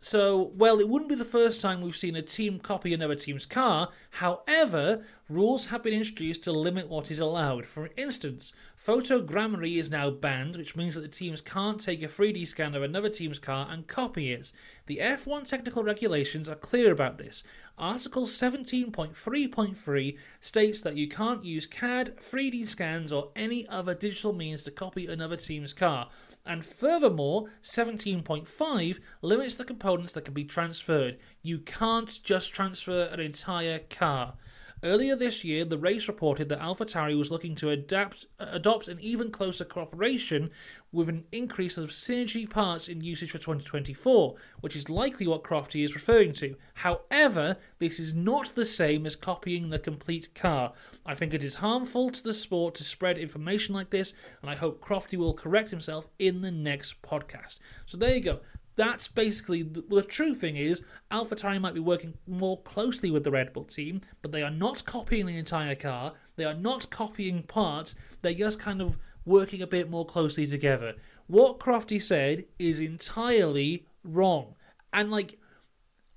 so, 0.04 0.52
well, 0.56 0.80
it 0.80 0.90
wouldn't 0.90 1.10
be 1.10 1.16
the 1.16 1.24
first 1.24 1.62
time 1.62 1.80
we've 1.80 1.96
seen 1.96 2.16
a 2.16 2.24
team 2.24 2.58
copy 2.58 2.92
another 2.92 3.14
team's 3.14 3.46
car. 3.46 3.90
However, 4.10 5.04
rules 5.30 5.68
have 5.68 5.84
been 5.84 5.94
introduced 5.94 6.44
to 6.46 6.52
limit 6.52 6.90
what 6.90 7.12
is 7.12 7.20
allowed. 7.20 7.68
For 7.68 7.92
instance, 7.96 8.52
photogrammetry 8.76 9.78
is 9.78 9.92
now 9.92 10.10
banned, 10.10 10.56
which 10.56 10.76
means 10.76 10.96
that 10.96 11.02
the 11.02 11.08
teams 11.08 11.40
can't 11.40 11.80
take 11.80 12.02
a 12.02 12.08
3D 12.08 12.48
scan 12.48 12.74
of 12.74 12.82
another 12.82 13.10
team's 13.10 13.38
car 13.38 13.68
and 13.70 13.86
copy 13.86 14.34
it. 14.34 14.52
The 14.88 14.98
F1 14.98 15.48
technical 15.48 15.84
regulations 15.84 16.50
are 16.50 16.56
clear 16.56 16.92
about 16.92 17.20
this. 17.20 17.44
Article 17.78 18.26
17.3.3 18.26 20.18
states 20.40 20.82
that 20.82 20.96
you 20.96 21.10
can't 21.10 21.46
use 21.46 21.68
CAD, 21.68 22.18
3D 22.18 22.66
scans, 22.66 23.14
or 23.14 23.30
any 23.36 23.68
other 23.68 23.94
digital 23.94 24.34
means 24.34 24.64
to 24.64 24.72
copy 24.72 25.06
another 25.06 25.36
team's 25.36 25.74
car. 25.74 26.10
And 26.46 26.66
furthermore, 26.66 27.50
17.5 27.62 29.00
limits 29.22 29.56
the 29.56 29.64
components 29.64 30.14
that 30.14 30.26
can 30.26 30.34
be 30.34 30.44
transferred. 30.44 31.18
You 31.42 31.60
can't 31.60 32.20
just 32.24 32.54
transfer 32.54 33.04
an 33.04 33.20
entire 33.20 33.80
car. 33.80 34.34
Earlier 34.84 35.16
this 35.16 35.44
year, 35.44 35.64
the 35.64 35.78
race 35.78 36.08
reported 36.08 36.50
that 36.50 36.60
AlphaTauri 36.60 37.16
was 37.16 37.30
looking 37.30 37.54
to 37.56 37.70
adapt, 37.70 38.26
adopt 38.40 38.88
an 38.88 39.00
even 39.00 39.30
closer 39.30 39.64
cooperation 39.64 40.50
with 40.92 41.08
an 41.08 41.26
increase 41.32 41.78
of 41.78 41.92
synergy 41.92 42.50
parts 42.50 42.88
in 42.88 43.02
usage 43.02 43.30
for 43.30 43.38
2024, 43.38 44.36
which 44.62 44.76
is 44.76 44.90
likely 44.90 45.28
what 45.28 45.44
Crofty 45.44 45.86
is 45.86 45.94
referring 45.94 46.34
to. 46.34 46.56
However, 46.76 47.58
this 47.78 48.00
is 48.00 48.14
not 48.14 48.54
the 48.56 48.66
same 48.66 49.06
as 49.06 49.16
copying 49.16 49.70
the 49.70 49.78
complete 49.78 50.34
car. 50.34 50.74
I 51.06 51.14
think 51.14 51.34
it 51.34 51.44
is 51.44 51.56
harmful 51.56 52.10
to 52.10 52.24
the 52.24 52.34
sport 52.34 52.74
to 52.76 52.84
spread 52.84 53.20
information 53.20 53.76
like 53.76 53.92
this, 53.92 54.14
and 54.42 54.50
I 54.50 54.56
hope 54.56 54.84
Crofty 54.84 55.18
will 55.18 55.34
correct 55.34 55.70
himself 55.70 56.08
in 56.18 56.42
the 56.42 56.52
next 56.52 57.02
podcast. 57.04 57.60
So 57.86 57.98
there 57.98 58.16
you 58.16 58.22
go 58.22 58.40
that's 58.82 59.08
basically 59.08 59.62
the, 59.62 59.84
the 59.88 60.02
true 60.02 60.34
thing 60.34 60.58
is 60.58 60.82
AlphaTauri 61.12 61.62
might 61.62 61.76
be 61.76 61.80
working 61.80 62.16
more 62.26 62.60
closely 62.64 63.12
with 63.12 63.24
the 63.24 63.30
Red 63.30 63.54
Bull 63.54 63.66
team, 63.66 64.02
but 64.24 64.32
they 64.32 64.42
are 64.42 64.50
not 64.50 64.86
copying 64.86 65.28
the 65.28 65.38
entire 65.38 65.76
car. 65.76 66.14
They 66.36 66.46
are 66.46 66.56
not 66.56 66.90
copying 66.90 67.44
parts. 67.44 67.94
They're 68.24 68.34
just 68.34 68.60
kind 68.60 68.82
of 68.82 68.98
working 69.24 69.62
a 69.62 69.68
bit 69.68 69.88
more 69.88 70.04
closely 70.04 70.48
together. 70.48 70.96
What 71.28 71.60
Crofty 71.60 72.02
said 72.02 72.46
is 72.58 72.80
entirely 72.80 73.86
wrong. 74.04 74.56
And 74.92 75.12
like 75.12 75.38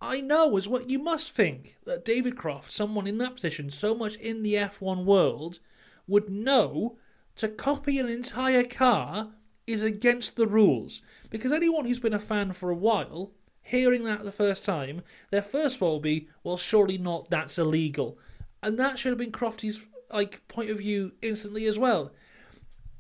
I 0.01 0.23
know 0.23 0.57
is 0.57 0.67
what 0.67 0.89
you 0.89 0.99
must 0.99 1.31
think 1.31 1.77
that 1.85 2.03
David 2.03 2.35
Croft, 2.35 2.73
someone 2.73 3.07
in 3.07 3.19
that 3.19 3.35
position 3.35 3.69
so 3.69 3.95
much 3.95 4.17
in 4.17 4.43
the 4.43 4.55
F1 4.55 5.05
world, 5.05 5.59
would 6.07 6.31
know 6.31 6.97
to 7.37 7.47
copy 7.49 7.99
an 7.99 8.09
entire 8.09 8.65
car 8.65 9.33
is 9.67 9.83
against 9.83 10.37
the 10.37 10.47
rules. 10.47 11.03
Because 11.31 11.53
anyone 11.53 11.85
who's 11.85 12.01
been 12.01 12.15
a 12.15 12.19
fan 12.19 12.53
for 12.53 12.71
a 12.71 12.77
while, 12.77 13.33
hearing 13.63 14.05
that 14.05 14.25
the 14.25 14.33
first 14.33 14.65
time, 14.65 15.03
their 15.31 15.43
first 15.43 15.79
thought 15.79 15.91
will 15.91 16.01
be, 16.01 16.29
well, 16.43 16.57
surely 16.57 16.99
not, 16.99 17.31
that's 17.31 17.59
illegal. 17.59 18.19
And 18.63 18.79
that 18.79 18.99
should 18.99 19.11
have 19.11 19.19
been 19.19 19.33
Crofty's 19.33 19.87
like 20.13 20.47
point 20.49 20.71
of 20.71 20.79
view 20.79 21.13
instantly 21.23 21.67
as 21.67 21.79
well. 21.79 22.13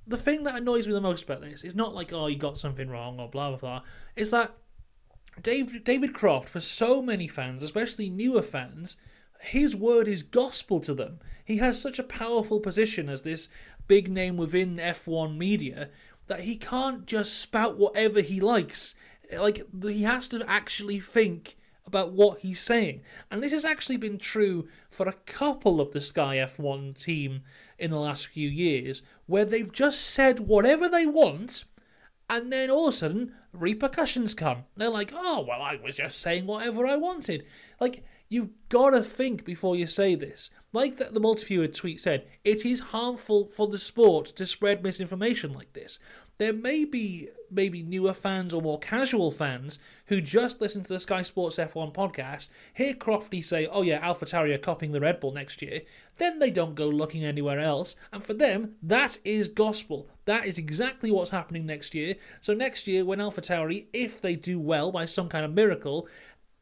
The 0.06 0.16
thing 0.16 0.42
that 0.44 0.56
annoys 0.56 0.86
me 0.86 0.92
the 0.92 1.00
most 1.00 1.24
about 1.24 1.40
this 1.40 1.64
is 1.64 1.74
not 1.74 1.94
like, 1.94 2.12
oh, 2.12 2.26
you 2.26 2.36
got 2.36 2.58
something 2.58 2.90
wrong 2.90 3.18
or 3.18 3.28
blah 3.28 3.50
blah 3.50 3.58
blah. 3.58 3.82
It's 4.16 4.32
that 4.32 4.54
David 5.40 5.84
David 5.84 6.12
Croft, 6.12 6.48
for 6.48 6.60
so 6.60 7.00
many 7.00 7.26
fans, 7.28 7.62
especially 7.62 8.10
newer 8.10 8.42
fans, 8.42 8.96
his 9.40 9.74
word 9.74 10.08
is 10.08 10.22
gospel 10.22 10.80
to 10.80 10.94
them. 10.94 11.20
He 11.44 11.58
has 11.58 11.80
such 11.80 11.98
a 11.98 12.04
powerful 12.04 12.60
position 12.60 13.08
as 13.08 13.22
this 13.22 13.48
big 13.86 14.10
name 14.10 14.36
within 14.36 14.76
F1 14.76 15.36
media 15.36 15.90
that 16.26 16.40
he 16.40 16.56
can't 16.56 17.06
just 17.06 17.40
spout 17.40 17.76
whatever 17.76 18.20
he 18.20 18.40
likes. 18.40 18.94
Like 19.36 19.62
he 19.82 20.02
has 20.02 20.28
to 20.28 20.44
actually 20.48 21.00
think 21.00 21.56
about 21.86 22.12
what 22.12 22.40
he's 22.40 22.60
saying. 22.60 23.02
And 23.30 23.42
this 23.42 23.52
has 23.52 23.64
actually 23.64 23.98
been 23.98 24.18
true 24.18 24.68
for 24.90 25.06
a 25.06 25.12
couple 25.26 25.80
of 25.80 25.92
the 25.92 26.00
Sky 26.00 26.36
F1 26.36 27.02
team 27.02 27.42
in 27.78 27.90
the 27.90 27.98
last 27.98 28.26
few 28.26 28.48
years, 28.48 29.02
where 29.26 29.44
they've 29.44 29.70
just 29.70 30.00
said 30.00 30.40
whatever 30.40 30.88
they 30.88 31.06
want, 31.06 31.64
and 32.30 32.52
then 32.52 32.70
all 32.70 32.88
of 32.88 32.94
a 32.94 32.96
sudden 32.96 33.34
repercussions 33.52 34.34
come. 34.34 34.64
They're 34.76 34.88
like, 34.88 35.12
oh, 35.14 35.44
well, 35.46 35.62
I 35.62 35.76
was 35.76 35.96
just 35.96 36.20
saying 36.20 36.46
whatever 36.46 36.86
I 36.86 36.96
wanted. 36.96 37.44
Like, 37.80 38.04
you've 38.28 38.50
got 38.68 38.90
to 38.90 39.02
think 39.02 39.44
before 39.44 39.76
you 39.76 39.86
say 39.86 40.14
this. 40.14 40.50
Like 40.74 40.98
the, 40.98 41.04
the 41.04 41.20
multi-viewer 41.20 41.68
tweet 41.68 42.00
said, 42.00 42.26
it 42.44 42.66
is 42.66 42.80
harmful 42.80 43.46
for 43.46 43.68
the 43.68 43.78
sport 43.78 44.26
to 44.26 44.44
spread 44.44 44.82
misinformation 44.82 45.52
like 45.54 45.72
this 45.72 46.00
there 46.38 46.52
may 46.52 46.84
be 46.84 47.28
maybe 47.50 47.82
newer 47.82 48.12
fans 48.12 48.52
or 48.52 48.60
more 48.60 48.78
casual 48.78 49.30
fans 49.30 49.78
who 50.06 50.20
just 50.20 50.60
listen 50.60 50.82
to 50.82 50.88
the 50.88 50.98
Sky 50.98 51.22
Sports 51.22 51.56
F1 51.56 51.94
podcast, 51.94 52.48
hear 52.74 52.94
Crofty 52.94 53.44
say, 53.44 53.66
oh 53.66 53.82
yeah, 53.82 54.04
AlphaTauri 54.04 54.52
are 54.52 54.58
copying 54.58 54.90
the 54.90 55.00
Red 55.00 55.20
Bull 55.20 55.32
next 55.32 55.62
year, 55.62 55.82
then 56.16 56.40
they 56.40 56.50
don't 56.50 56.74
go 56.74 56.88
looking 56.88 57.24
anywhere 57.24 57.60
else, 57.60 57.94
and 58.12 58.24
for 58.24 58.34
them, 58.34 58.74
that 58.82 59.18
is 59.24 59.46
gospel. 59.46 60.08
That 60.24 60.46
is 60.46 60.58
exactly 60.58 61.10
what's 61.10 61.30
happening 61.30 61.66
next 61.66 61.94
year. 61.94 62.14
So 62.40 62.54
next 62.54 62.88
year, 62.88 63.04
when 63.04 63.18
AlphaTauri, 63.18 63.86
if 63.92 64.20
they 64.20 64.34
do 64.36 64.58
well 64.58 64.90
by 64.90 65.04
some 65.04 65.28
kind 65.28 65.44
of 65.44 65.52
miracle, 65.52 66.08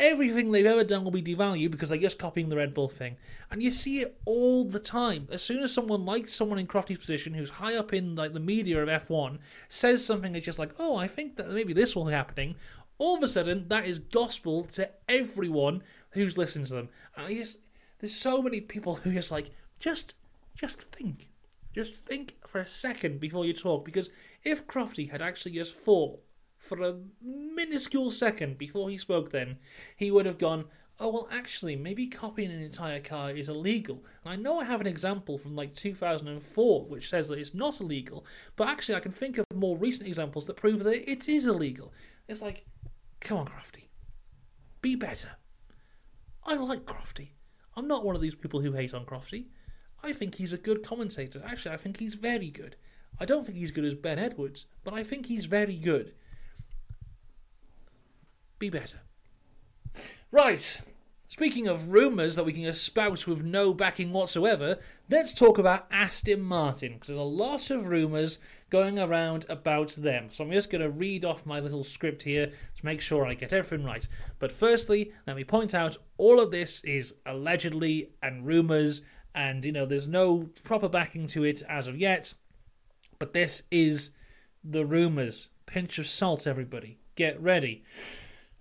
Everything 0.03 0.51
they've 0.51 0.67
ever 0.67 0.83
done 0.83 1.05
will 1.05 1.13
be 1.13 1.23
devalued 1.23 1.71
because 1.71 1.89
they're 1.89 1.97
just 1.97 2.19
copying 2.19 2.49
the 2.49 2.57
Red 2.57 2.75
Bull 2.75 2.89
thing. 2.89 3.17
And 3.53 3.63
you 3.63 3.71
see 3.71 4.01
it 4.01 4.19
all 4.25 4.65
the 4.65 4.81
time. 4.81 5.29
As 5.31 5.43
soon 5.43 5.63
as 5.63 5.73
someone 5.73 6.05
like 6.05 6.27
someone 6.27 6.59
in 6.59 6.67
Crofty's 6.67 6.99
position 6.99 7.35
who's 7.35 7.51
high 7.51 7.77
up 7.77 7.93
in 7.93 8.17
like 8.17 8.33
the 8.33 8.41
media 8.41 8.83
of 8.83 8.89
F1 8.89 9.39
says 9.69 10.05
something 10.05 10.33
that's 10.33 10.45
just 10.45 10.59
like, 10.59 10.73
oh, 10.81 10.97
I 10.97 11.07
think 11.07 11.37
that 11.37 11.51
maybe 11.51 11.73
this 11.73 11.95
will 11.95 12.07
be 12.07 12.13
happening, 12.13 12.57
all 12.99 13.17
of 13.17 13.23
a 13.23 13.29
sudden 13.29 13.69
that 13.69 13.87
is 13.87 14.01
gospel 14.01 14.65
to 14.65 14.91
everyone 15.09 15.85
who's 16.11 16.37
listening 16.37 16.67
to 16.67 16.75
them. 16.75 16.89
And 17.17 17.27
I 17.27 17.35
just 17.35 17.61
there's 18.01 18.13
so 18.13 18.43
many 18.43 18.61
people 18.61 18.97
who 18.97 19.13
just 19.13 19.31
like, 19.31 19.51
just 19.79 20.15
just 20.57 20.83
think. 20.83 21.29
Just 21.75 21.95
think 21.95 22.37
for 22.45 22.61
a 22.61 22.67
second 22.67 23.21
before 23.21 23.47
you 23.47 23.55
talk, 23.55 23.85
because 23.85 24.11
if 24.43 24.67
Crofty 24.67 25.11
had 25.11 25.23
actually 25.23 25.53
just 25.53 25.75
thought 25.75 26.21
for 26.63 26.81
a 26.81 26.95
minuscule 27.21 28.11
second 28.13 28.57
before 28.57 28.89
he 28.89 28.97
spoke 28.97 29.33
then, 29.33 29.59
he 29.97 30.13
would 30.13 30.27
have 30.27 30.39
gone, 30.39 30.67
oh, 31.01 31.09
well, 31.13 31.29
actually, 31.31 31.75
maybe 31.75 32.07
copying 32.07 32.53
an 32.53 32.63
entire 32.63 33.01
car 33.01 33.33
is 33.33 33.49
illegal. 33.49 34.05
And 34.25 34.33
I 34.33 34.37
know 34.37 34.61
I 34.61 34.65
have 34.65 34.81
an 34.81 34.87
example 34.87 35.37
from 35.37 35.57
like 35.57 35.75
2004 35.75 36.85
which 36.87 37.11
says 37.11 37.27
that 37.29 37.39
it's 37.39 37.53
not 37.53 37.81
illegal, 37.81 38.25
but 38.55 38.69
actually, 38.69 38.95
I 38.95 39.01
can 39.01 39.11
think 39.11 39.39
of 39.39 39.45
more 39.53 39.77
recent 39.77 40.07
examples 40.07 40.47
that 40.47 40.57
prove 40.57 40.85
that 40.85 41.11
it 41.11 41.29
is 41.29 41.49
illegal. 41.49 41.93
It's 42.29 42.41
like, 42.41 42.65
come 43.21 43.39
on, 43.39 43.47
Crofty, 43.47 43.89
be 44.81 44.95
better. 44.95 45.31
I 46.45 46.55
like 46.55 46.85
Crofty. 46.85 47.31
I'm 47.75 47.89
not 47.89 48.05
one 48.05 48.15
of 48.15 48.23
these 48.23 48.37
people 48.37 48.61
who 48.61 48.73
hate 48.73 48.95
on 48.95 49.05
Crofty. 49.05 49.47
I 50.01 50.13
think 50.13 50.37
he's 50.37 50.53
a 50.53 50.59
good 50.59 50.85
commentator. 50.85 51.43
Actually, 51.45 51.75
I 51.75 51.79
think 51.79 51.99
he's 51.99 52.15
very 52.15 52.51
good. 52.51 52.77
I 53.19 53.25
don't 53.25 53.45
think 53.45 53.59
he's 53.59 53.71
good 53.73 53.85
as 53.85 53.95
Ben 53.95 54.19
Edwards, 54.19 54.67
but 54.85 54.95
I 54.95 55.03
think 55.03 55.27
he's 55.27 55.47
very 55.47 55.77
good 55.77 56.15
be 58.63 58.71
better. 58.71 59.01
Right. 60.31 60.81
Speaking 61.27 61.67
of 61.67 61.93
rumours 61.93 62.37
that 62.37 62.45
we 62.45 62.53
can 62.53 62.65
espouse 62.65 63.27
with 63.27 63.43
no 63.43 63.75
backing 63.75 64.13
whatsoever, 64.13 64.79
let's 65.11 65.33
talk 65.33 65.59
about 65.59 65.89
Aston 65.91 66.41
Martin, 66.41 66.93
because 66.93 67.09
there's 67.09 67.19
a 67.19 67.23
lot 67.23 67.71
of 67.71 67.89
rumours 67.89 68.39
going 68.71 69.01
around 69.01 69.47
about 69.49 69.89
them. 69.93 70.29
So 70.31 70.45
I'm 70.45 70.53
just 70.53 70.71
going 70.71 70.83
to 70.83 70.91
read 70.91 71.25
off 71.25 71.45
my 71.45 71.59
little 71.59 71.83
script 71.83 72.23
here 72.23 72.47
to 72.47 72.87
make 72.87 73.01
sure 73.01 73.27
I 73.27 73.35
get 73.35 73.53
everything 73.53 73.85
right. 73.85 74.07
But 74.39 74.53
firstly, 74.53 75.13
let 75.27 75.35
me 75.35 75.43
point 75.43 75.75
out 75.75 75.97
all 76.17 76.39
of 76.39 76.53
this 76.53 76.85
is 76.85 77.15
allegedly 77.27 78.11
and 78.23 78.47
rumours, 78.47 79.01
and 79.35 79.65
you 79.65 79.73
know, 79.73 79.87
there's 79.87 80.07
no 80.07 80.51
proper 80.63 80.89
backing 80.89 81.27
to 81.29 81.43
it 81.43 81.63
as 81.69 81.89
of 81.89 81.99
yet. 81.99 82.35
But 83.19 83.33
this 83.33 83.65
is 83.73 84.11
the 84.63 84.85
rumours. 84.85 85.49
Pinch 85.67 85.99
of 85.99 86.07
salt, 86.07 86.47
everybody. 86.47 86.99
Get 87.17 87.41
ready. 87.41 87.83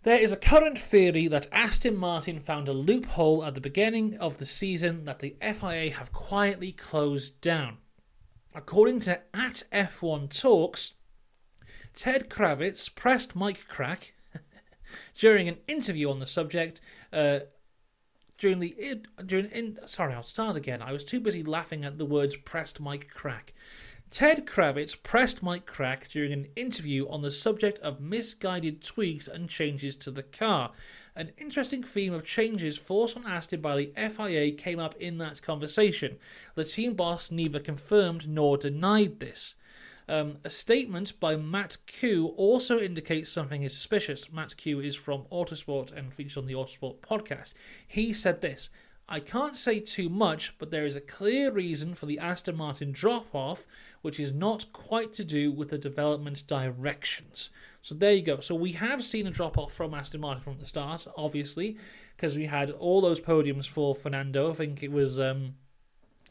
There 0.04 0.18
is 0.18 0.32
a 0.32 0.38
current 0.38 0.80
theory 0.80 1.28
that 1.28 1.48
Aston 1.52 1.96
Martin 1.96 2.40
found 2.40 2.68
a 2.68 2.74
loophole 2.74 3.46
at 3.46 3.54
the 3.54 3.62
beginning 3.62 4.18
of 4.18 4.38
the 4.38 4.48
season 4.48 5.06
that 5.06 5.20
the 5.20 5.36
FIA 5.40 5.92
have 5.92 6.12
quietly 6.12 6.72
closed 6.72 7.40
down. 7.40 7.78
According 8.56 9.02
to 9.02 9.22
at 9.32 9.62
F1 9.72 10.36
Talks, 10.36 10.96
Ted 11.94 12.32
Kravitz 12.32 12.94
pressed 12.94 13.36
Mike 13.36 13.68
Krack 13.72 14.14
during 15.16 15.48
an 15.48 15.60
interview 15.68 16.10
on 16.10 16.20
the 16.20 16.26
subject. 16.26 16.82
Uh, 17.14 17.42
during 18.40 18.58
the 18.60 19.04
during 19.24 19.46
in, 19.52 19.78
sorry, 19.86 20.16
I'll 20.16 20.24
start 20.24 20.56
again. 20.56 20.82
I 20.82 20.94
was 20.94 21.04
too 21.04 21.20
busy 21.20 21.44
laughing 21.44 21.86
at 21.86 22.00
the 22.00 22.06
words 22.06 22.36
"pressed 22.38 22.80
Mike 22.80 23.12
Krack." 23.16 23.54
Ted 24.12 24.46
Kravitz 24.46 25.02
pressed 25.02 25.42
Mike 25.42 25.66
Krack 25.66 26.10
during 26.10 26.34
an 26.34 26.50
interview 26.58 27.08
on 27.08 27.22
the 27.22 27.32
subject 27.32 27.80
of 27.80 28.02
misguided 28.02 28.82
tweaks 28.82 29.26
and 29.26 29.48
changes 29.48 29.96
to 29.96 30.12
the 30.12 30.22
car. 30.22 30.74
An 31.16 31.32
interesting 31.38 31.82
theme 31.82 32.14
of 32.14 32.26
changes 32.26 32.78
forced 32.78 33.16
on 33.16 33.26
Aston 33.26 33.62
by 33.62 33.78
the 33.78 33.94
FIA 33.96 34.52
came 34.52 34.80
up 34.80 34.96
in 34.96 35.18
that 35.20 35.42
conversation. 35.42 36.18
The 36.56 36.66
team 36.66 36.94
boss 36.94 37.32
neither 37.32 37.62
confirmed 37.62 38.28
nor 38.28 38.58
denied 38.58 39.22
this. 39.22 39.56
Um, 40.10 40.40
a 40.44 40.50
statement 40.50 41.18
by 41.22 41.38
Matt 41.38 41.78
Kew 41.88 42.34
also 42.36 42.80
indicates 42.80 43.32
something 43.32 43.64
is 43.64 43.74
suspicious. 43.74 44.30
Matt 44.30 44.58
Kew 44.58 44.82
is 44.82 44.98
from 44.98 45.24
Autosport 45.32 45.96
and 45.96 46.14
features 46.14 46.36
on 46.36 46.48
the 46.48 46.54
Autosport 46.54 46.98
podcast. 46.98 47.54
He 47.88 48.12
said 48.12 48.42
this 48.42 48.70
I 49.12 49.20
can't 49.20 49.58
say 49.58 49.82
too 49.82 50.08
much, 50.08 50.58
but 50.58 50.72
there 50.72 50.86
is 50.86 50.96
a 50.96 51.02
clear 51.02 51.52
reason 51.52 51.94
for 51.94 52.06
the 52.06 52.18
Aston 52.18 52.56
Martin 52.56 52.94
drop 52.94 53.36
off, 53.36 53.68
which 54.02 54.22
is 54.22 54.32
not 54.32 54.72
quite 54.72 55.12
to 55.14 55.26
do 55.26 55.52
with 55.52 55.68
the 55.68 55.78
development 55.78 56.48
directions. 56.48 57.50
So 57.82 57.94
there 57.94 58.14
you 58.14 58.22
go. 58.22 58.40
So 58.40 58.56
we 58.56 58.72
have 58.72 59.04
seen 59.04 59.28
a 59.28 59.32
drop 59.32 59.58
off 59.58 59.74
from 59.74 59.94
Aston 59.94 60.22
Martin 60.22 60.42
from 60.42 60.60
the 60.60 60.66
start, 60.66 61.06
obviously, 61.18 61.78
because 62.16 62.38
we 62.38 62.46
had 62.46 62.72
all 62.72 63.02
those 63.02 63.20
podiums 63.20 63.68
for 63.68 63.94
Fernando. 63.94 64.52
I 64.52 64.54
think 64.54 64.82
it 64.82 64.94
was 64.94 65.20
um, 65.20 65.56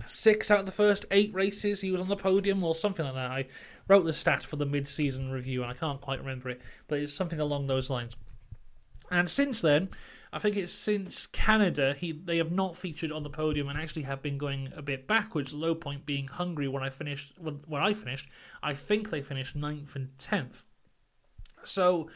six 0.06 0.50
out 0.50 0.60
of 0.60 0.66
the 0.66 0.72
first 0.72 1.04
eight 1.10 1.34
races 1.34 1.82
he 1.82 1.92
was 1.92 2.00
on 2.00 2.08
the 2.08 2.16
podium 2.16 2.64
or 2.64 2.74
something 2.74 3.04
like 3.04 3.14
that. 3.14 3.30
I 3.30 3.46
wrote 3.88 4.04
the 4.04 4.14
stat 4.14 4.42
for 4.42 4.56
the 4.56 4.64
mid 4.64 4.88
season 4.88 5.30
review 5.30 5.60
and 5.60 5.70
I 5.70 5.74
can't 5.74 6.00
quite 6.00 6.20
remember 6.20 6.48
it, 6.48 6.62
but 6.88 6.98
it's 6.98 7.12
something 7.12 7.40
along 7.40 7.66
those 7.66 7.90
lines. 7.90 8.16
And 9.10 9.28
since 9.28 9.60
then, 9.60 9.90
I 10.32 10.38
think 10.38 10.56
it's 10.56 10.72
since 10.72 11.26
Canada 11.26 11.94
he 11.98 12.12
they 12.12 12.36
have 12.36 12.52
not 12.52 12.76
featured 12.76 13.10
on 13.10 13.22
the 13.22 13.30
podium 13.30 13.68
and 13.68 13.78
actually 13.78 14.02
have 14.02 14.22
been 14.22 14.38
going 14.38 14.72
a 14.76 14.82
bit 14.82 15.06
backwards. 15.06 15.52
Low 15.52 15.74
point 15.74 16.06
being 16.06 16.28
Hungary 16.28 16.68
when 16.68 16.82
I 16.82 16.90
finished 16.90 17.34
when, 17.38 17.60
when 17.66 17.82
I 17.82 17.94
finished. 17.94 18.28
I 18.62 18.74
think 18.74 19.10
they 19.10 19.22
finished 19.22 19.56
9th 19.56 19.96
and 19.96 20.18
tenth. 20.18 20.64
So. 21.64 22.08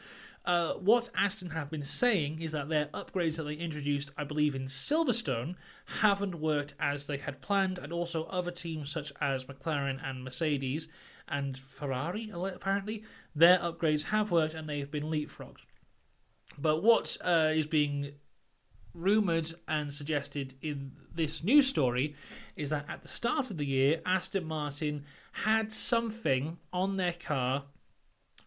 Uh, 0.45 0.73
what 0.73 1.09
Aston 1.17 1.49
have 1.49 1.71
been 1.71 1.81
saying 1.81 2.39
is 2.39 2.51
that 2.51 2.69
their 2.69 2.85
upgrades 2.93 3.37
that 3.37 3.45
they 3.45 3.55
introduced, 3.55 4.11
I 4.15 4.25
believe, 4.25 4.53
in 4.53 4.65
Silverstone, 4.65 5.55
haven't 6.01 6.35
worked 6.35 6.75
as 6.79 7.07
they 7.07 7.17
had 7.17 7.41
planned, 7.41 7.79
and 7.79 7.91
also 7.91 8.25
other 8.25 8.51
teams 8.51 8.91
such 8.91 9.11
as 9.19 9.45
McLaren 9.45 9.99
and 10.07 10.23
Mercedes 10.23 10.87
and 11.27 11.57
Ferrari, 11.57 12.29
apparently, 12.31 13.03
their 13.35 13.57
upgrades 13.57 14.05
have 14.05 14.31
worked 14.31 14.53
and 14.53 14.69
they've 14.69 14.91
been 14.91 15.05
leapfrogged. 15.05 15.65
But 16.57 16.83
what 16.83 17.17
uh, 17.23 17.51
is 17.53 17.67
being 17.67 18.13
rumoured 18.93 19.53
and 19.67 19.93
suggested 19.93 20.53
in 20.61 20.93
this 21.13 21.43
news 21.43 21.67
story 21.67 22.15
is 22.55 22.69
that 22.69 22.85
at 22.89 23.01
the 23.01 23.07
start 23.07 23.51
of 23.51 23.57
the 23.57 23.65
year, 23.65 24.01
Aston 24.05 24.45
Martin 24.45 25.03
had 25.31 25.71
something 25.71 26.57
on 26.71 26.97
their 26.97 27.13
car 27.13 27.65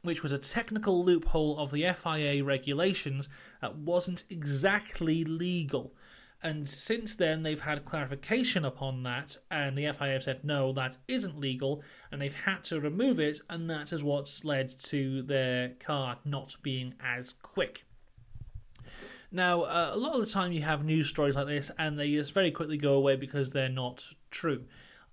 which 0.02 0.22
was 0.22 0.32
a 0.32 0.38
technical 0.38 1.04
loophole 1.04 1.58
of 1.58 1.70
the 1.70 1.84
FIA 1.92 2.42
regulations 2.44 3.28
that 3.60 3.76
wasn't 3.76 4.24
exactly 4.30 5.24
legal. 5.24 5.94
And 6.40 6.68
since 6.68 7.16
then, 7.16 7.42
they've 7.42 7.60
had 7.60 7.84
clarification 7.84 8.64
upon 8.64 9.02
that, 9.02 9.36
and 9.50 9.76
the 9.76 9.92
FIA 9.92 10.12
have 10.12 10.22
said, 10.22 10.44
no, 10.44 10.72
that 10.72 10.98
isn't 11.08 11.40
legal, 11.40 11.82
and 12.12 12.22
they've 12.22 12.32
had 12.32 12.62
to 12.64 12.80
remove 12.80 13.18
it, 13.18 13.40
and 13.50 13.68
that 13.70 13.92
is 13.92 14.04
what's 14.04 14.44
led 14.44 14.78
to 14.84 15.22
their 15.22 15.70
car 15.80 16.18
not 16.24 16.54
being 16.62 16.94
as 17.00 17.32
quick. 17.32 17.84
Now, 19.30 19.62
uh, 19.62 19.90
a 19.92 19.98
lot 19.98 20.14
of 20.14 20.20
the 20.20 20.26
time 20.26 20.52
you 20.52 20.62
have 20.62 20.84
news 20.84 21.08
stories 21.08 21.34
like 21.34 21.46
this 21.46 21.70
and 21.78 21.98
they 21.98 22.12
just 22.12 22.32
very 22.32 22.50
quickly 22.50 22.78
go 22.78 22.94
away 22.94 23.16
because 23.16 23.50
they're 23.50 23.68
not 23.68 24.04
true. 24.30 24.64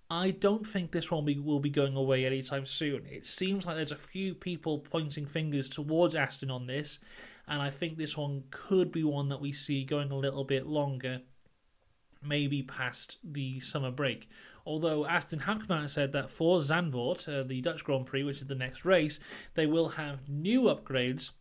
I 0.09 0.31
don't 0.31 0.67
think 0.67 0.91
this 0.91 1.09
one 1.09 1.25
will 1.43 1.59
be 1.59 1.69
going 1.69 1.95
away 1.95 2.25
anytime 2.25 2.65
soon. 2.65 3.07
It 3.09 3.25
seems 3.25 3.65
like 3.65 3.75
there's 3.75 3.91
a 3.91 3.97
few 3.97 4.35
people 4.35 4.79
pointing 4.79 5.25
fingers 5.25 5.67
towards 5.67 6.13
Aston 6.13 6.51
on 6.51 6.67
this, 6.67 6.99
and 7.47 7.59
I 7.59 7.71
think 7.71 7.97
this 7.97 8.15
one 8.15 8.43
could 8.51 8.91
be 8.91 9.03
one 9.03 9.29
that 9.29 9.41
we 9.41 9.51
see 9.51 9.83
going 9.83 10.11
a 10.11 10.17
little 10.17 10.43
bit 10.43 10.67
longer, 10.67 11.21
maybe 12.21 12.61
past 12.61 13.17
the 13.23 13.59
summer 13.61 13.89
break. 13.89 14.29
Although 14.63 15.07
Aston 15.07 15.39
have 15.39 15.59
come 15.59 15.77
out 15.77 15.81
and 15.81 15.89
said 15.89 16.11
that 16.13 16.29
for 16.29 16.59
Zandvoort, 16.59 17.27
uh, 17.27 17.43
the 17.43 17.61
Dutch 17.61 17.83
Grand 17.83 18.05
Prix, 18.05 18.23
which 18.23 18.37
is 18.37 18.47
the 18.47 18.53
next 18.53 18.85
race, 18.85 19.19
they 19.55 19.65
will 19.65 19.89
have 19.89 20.29
new 20.29 20.63
upgrades 20.63 21.31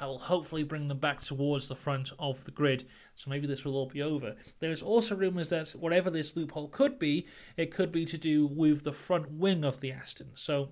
I 0.00 0.06
will 0.06 0.18
hopefully 0.18 0.62
bring 0.62 0.88
them 0.88 0.98
back 0.98 1.20
towards 1.20 1.68
the 1.68 1.74
front 1.74 2.12
of 2.18 2.44
the 2.44 2.50
grid. 2.50 2.86
So 3.14 3.30
maybe 3.30 3.46
this 3.46 3.64
will 3.64 3.74
all 3.74 3.88
be 3.88 4.02
over. 4.02 4.36
There 4.60 4.70
is 4.70 4.82
also 4.82 5.16
rumours 5.16 5.50
that 5.50 5.70
whatever 5.70 6.10
this 6.10 6.36
loophole 6.36 6.68
could 6.68 6.98
be, 6.98 7.26
it 7.56 7.72
could 7.72 7.90
be 7.90 8.04
to 8.04 8.18
do 8.18 8.46
with 8.46 8.84
the 8.84 8.92
front 8.92 9.30
wing 9.32 9.64
of 9.64 9.80
the 9.80 9.92
Aston. 9.92 10.30
So 10.34 10.70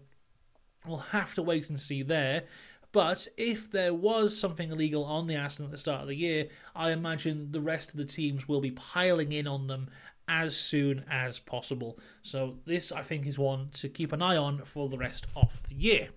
we'll 0.86 0.98
have 0.98 1.34
to 1.34 1.42
wait 1.42 1.68
and 1.68 1.80
see 1.80 2.02
there. 2.02 2.44
But 2.92 3.26
if 3.36 3.70
there 3.70 3.92
was 3.92 4.38
something 4.38 4.70
illegal 4.70 5.04
on 5.04 5.26
the 5.26 5.34
Aston 5.34 5.66
at 5.66 5.72
the 5.72 5.78
start 5.78 6.02
of 6.02 6.08
the 6.08 6.14
year, 6.14 6.48
I 6.74 6.92
imagine 6.92 7.50
the 7.50 7.60
rest 7.60 7.90
of 7.90 7.96
the 7.96 8.04
teams 8.04 8.48
will 8.48 8.60
be 8.60 8.70
piling 8.70 9.32
in 9.32 9.46
on 9.46 9.66
them 9.66 9.88
as 10.28 10.56
soon 10.56 11.04
as 11.10 11.38
possible. 11.38 11.98
So 12.22 12.58
this, 12.64 12.92
I 12.92 13.02
think, 13.02 13.26
is 13.26 13.38
one 13.38 13.68
to 13.74 13.88
keep 13.88 14.12
an 14.12 14.22
eye 14.22 14.36
on 14.36 14.64
for 14.64 14.88
the 14.88 14.98
rest 14.98 15.26
of 15.36 15.60
the 15.68 15.74
year. 15.74 16.08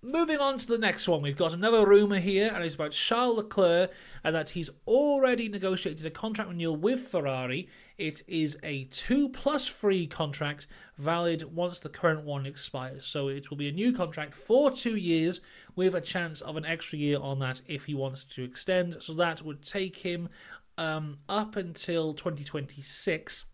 Moving 0.00 0.38
on 0.38 0.58
to 0.58 0.66
the 0.68 0.78
next 0.78 1.08
one, 1.08 1.22
we've 1.22 1.36
got 1.36 1.52
another 1.52 1.84
rumour 1.84 2.20
here, 2.20 2.52
and 2.54 2.62
it's 2.62 2.76
about 2.76 2.92
Charles 2.92 3.36
Leclerc, 3.36 3.90
and 4.22 4.32
that 4.32 4.50
he's 4.50 4.70
already 4.86 5.48
negotiated 5.48 6.06
a 6.06 6.10
contract 6.10 6.50
renewal 6.50 6.76
with 6.76 7.00
Ferrari. 7.00 7.68
It 7.96 8.22
is 8.28 8.56
a 8.62 8.84
two 8.84 9.28
plus 9.28 9.66
three 9.66 10.06
contract, 10.06 10.68
valid 10.96 11.52
once 11.52 11.80
the 11.80 11.88
current 11.88 12.22
one 12.22 12.46
expires. 12.46 13.06
So 13.06 13.26
it 13.26 13.50
will 13.50 13.56
be 13.56 13.68
a 13.68 13.72
new 13.72 13.92
contract 13.92 14.36
for 14.36 14.70
two 14.70 14.94
years, 14.94 15.40
with 15.74 15.96
a 15.96 16.00
chance 16.00 16.42
of 16.42 16.56
an 16.56 16.64
extra 16.64 16.96
year 16.96 17.18
on 17.18 17.40
that 17.40 17.62
if 17.66 17.86
he 17.86 17.94
wants 17.94 18.22
to 18.22 18.44
extend. 18.44 19.02
So 19.02 19.14
that 19.14 19.42
would 19.42 19.62
take 19.62 19.96
him 19.96 20.28
um, 20.76 21.18
up 21.28 21.56
until 21.56 22.14
2026. 22.14 23.46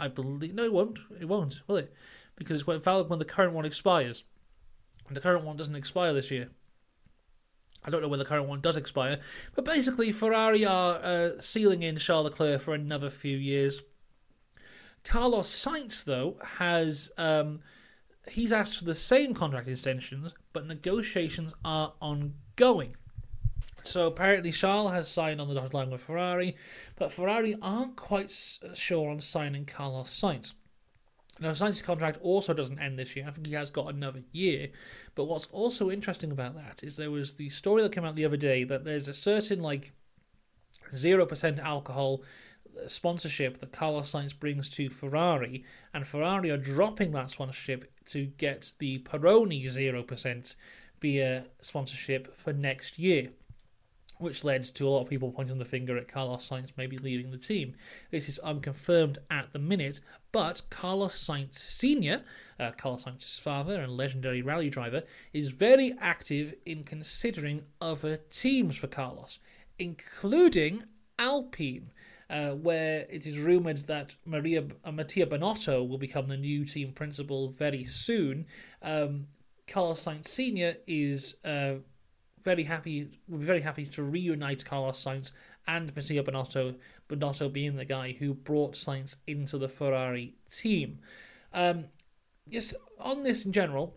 I 0.00 0.08
believe. 0.08 0.54
No, 0.54 0.64
it 0.64 0.72
won't. 0.72 0.98
It 1.20 1.28
won't, 1.28 1.60
will 1.68 1.76
it? 1.76 1.94
Because 2.34 2.64
it's 2.66 2.84
valid 2.84 3.08
when 3.08 3.20
the 3.20 3.24
current 3.24 3.52
one 3.52 3.64
expires. 3.64 4.24
The 5.10 5.20
current 5.20 5.44
one 5.44 5.56
doesn't 5.56 5.74
expire 5.74 6.12
this 6.12 6.30
year. 6.30 6.50
I 7.84 7.90
don't 7.90 8.00
know 8.00 8.08
when 8.08 8.20
the 8.20 8.24
current 8.24 8.48
one 8.48 8.60
does 8.60 8.76
expire, 8.76 9.18
but 9.54 9.64
basically, 9.64 10.12
Ferrari 10.12 10.64
are 10.64 11.00
uh, 11.02 11.30
sealing 11.40 11.82
in 11.82 11.96
Charles 11.96 12.24
Leclerc 12.24 12.60
for 12.60 12.74
another 12.74 13.10
few 13.10 13.36
years. 13.36 13.82
Carlos 15.04 15.50
Sainz, 15.50 16.04
though, 16.04 16.36
has 16.58 17.10
um, 17.18 17.60
he's 18.30 18.52
asked 18.52 18.78
for 18.78 18.84
the 18.84 18.94
same 18.94 19.34
contract 19.34 19.66
extensions, 19.66 20.34
but 20.52 20.66
negotiations 20.66 21.54
are 21.64 21.94
ongoing. 22.00 22.94
So 23.82 24.06
apparently, 24.06 24.52
Charles 24.52 24.92
has 24.92 25.08
signed 25.08 25.40
on 25.40 25.48
the 25.48 25.54
dotted 25.54 25.74
line 25.74 25.90
with 25.90 26.02
Ferrari, 26.02 26.54
but 26.94 27.10
Ferrari 27.10 27.56
aren't 27.60 27.96
quite 27.96 28.30
sure 28.74 29.10
on 29.10 29.18
signing 29.18 29.66
Carlos 29.66 30.08
Sainz. 30.08 30.54
Now, 31.40 31.50
Sainz's 31.50 31.82
contract 31.82 32.18
also 32.22 32.52
doesn't 32.52 32.78
end 32.78 32.98
this 32.98 33.16
year. 33.16 33.26
I 33.26 33.30
think 33.30 33.46
he 33.46 33.54
has 33.54 33.70
got 33.70 33.92
another 33.92 34.22
year. 34.32 34.68
But 35.14 35.24
what's 35.24 35.46
also 35.46 35.90
interesting 35.90 36.30
about 36.30 36.54
that 36.54 36.84
is 36.84 36.96
there 36.96 37.10
was 37.10 37.34
the 37.34 37.48
story 37.48 37.82
that 37.82 37.92
came 37.92 38.04
out 38.04 38.16
the 38.16 38.24
other 38.24 38.36
day 38.36 38.64
that 38.64 38.84
there's 38.84 39.08
a 39.08 39.14
certain 39.14 39.62
like 39.62 39.92
zero 40.94 41.24
percent 41.24 41.58
alcohol 41.58 42.22
uh, 42.76 42.86
sponsorship 42.86 43.58
that 43.58 43.72
Carlos 43.72 44.12
Sainz 44.12 44.38
brings 44.38 44.68
to 44.70 44.90
Ferrari, 44.90 45.64
and 45.94 46.06
Ferrari 46.06 46.50
are 46.50 46.58
dropping 46.58 47.12
that 47.12 47.30
sponsorship 47.30 47.90
to 48.06 48.26
get 48.26 48.74
the 48.78 48.98
Peroni 49.00 49.68
zero 49.68 50.02
percent 50.02 50.54
beer 51.00 51.46
sponsorship 51.60 52.36
for 52.36 52.52
next 52.52 52.98
year 52.98 53.30
which 54.22 54.44
led 54.44 54.64
to 54.64 54.86
a 54.86 54.90
lot 54.90 55.02
of 55.02 55.10
people 55.10 55.30
pointing 55.30 55.58
the 55.58 55.64
finger 55.64 55.96
at 55.96 56.08
Carlos 56.08 56.48
Sainz 56.48 56.72
maybe 56.76 56.96
leaving 56.98 57.30
the 57.30 57.38
team. 57.38 57.74
This 58.10 58.28
is 58.28 58.38
unconfirmed 58.38 59.18
at 59.30 59.52
the 59.52 59.58
minute, 59.58 60.00
but 60.30 60.62
Carlos 60.70 61.14
Sainz 61.14 61.54
Sr., 61.56 62.22
uh, 62.58 62.70
Carlos 62.72 63.04
Sainz's 63.04 63.38
father 63.38 63.80
and 63.80 63.96
legendary 63.96 64.42
rally 64.42 64.70
driver, 64.70 65.02
is 65.32 65.48
very 65.48 65.94
active 66.00 66.54
in 66.64 66.84
considering 66.84 67.64
other 67.80 68.18
teams 68.30 68.76
for 68.76 68.86
Carlos, 68.86 69.38
including 69.78 70.84
Alpine. 71.18 71.90
Uh, 72.30 72.52
where 72.52 73.04
it 73.10 73.26
is 73.26 73.38
rumored 73.38 73.76
that 73.82 74.16
Maria 74.24 74.64
uh, 74.86 74.90
Mattia 74.90 75.26
Binotto 75.26 75.86
will 75.86 75.98
become 75.98 76.28
the 76.28 76.36
new 76.38 76.64
team 76.64 76.90
principal 76.92 77.50
very 77.50 77.84
soon. 77.84 78.46
Um, 78.80 79.26
Carlos 79.66 80.04
Sainz 80.04 80.28
Sr. 80.28 80.76
is 80.86 81.36
uh, 81.44 81.74
very 82.42 82.64
happy, 82.64 83.20
we're 83.28 83.38
very 83.38 83.60
happy 83.60 83.86
to 83.86 84.02
reunite 84.02 84.64
Carlos 84.64 85.02
Sainz 85.02 85.32
and 85.66 85.94
Mattia 85.94 86.22
Binotto, 86.22 86.76
Binotto 87.08 87.52
being 87.52 87.76
the 87.76 87.84
guy 87.84 88.12
who 88.18 88.34
brought 88.34 88.74
Sainz 88.74 89.16
into 89.26 89.58
the 89.58 89.68
Ferrari 89.68 90.34
team. 90.50 90.98
Um, 91.52 91.86
just 92.48 92.74
on 92.98 93.22
this 93.22 93.46
in 93.46 93.52
general, 93.52 93.96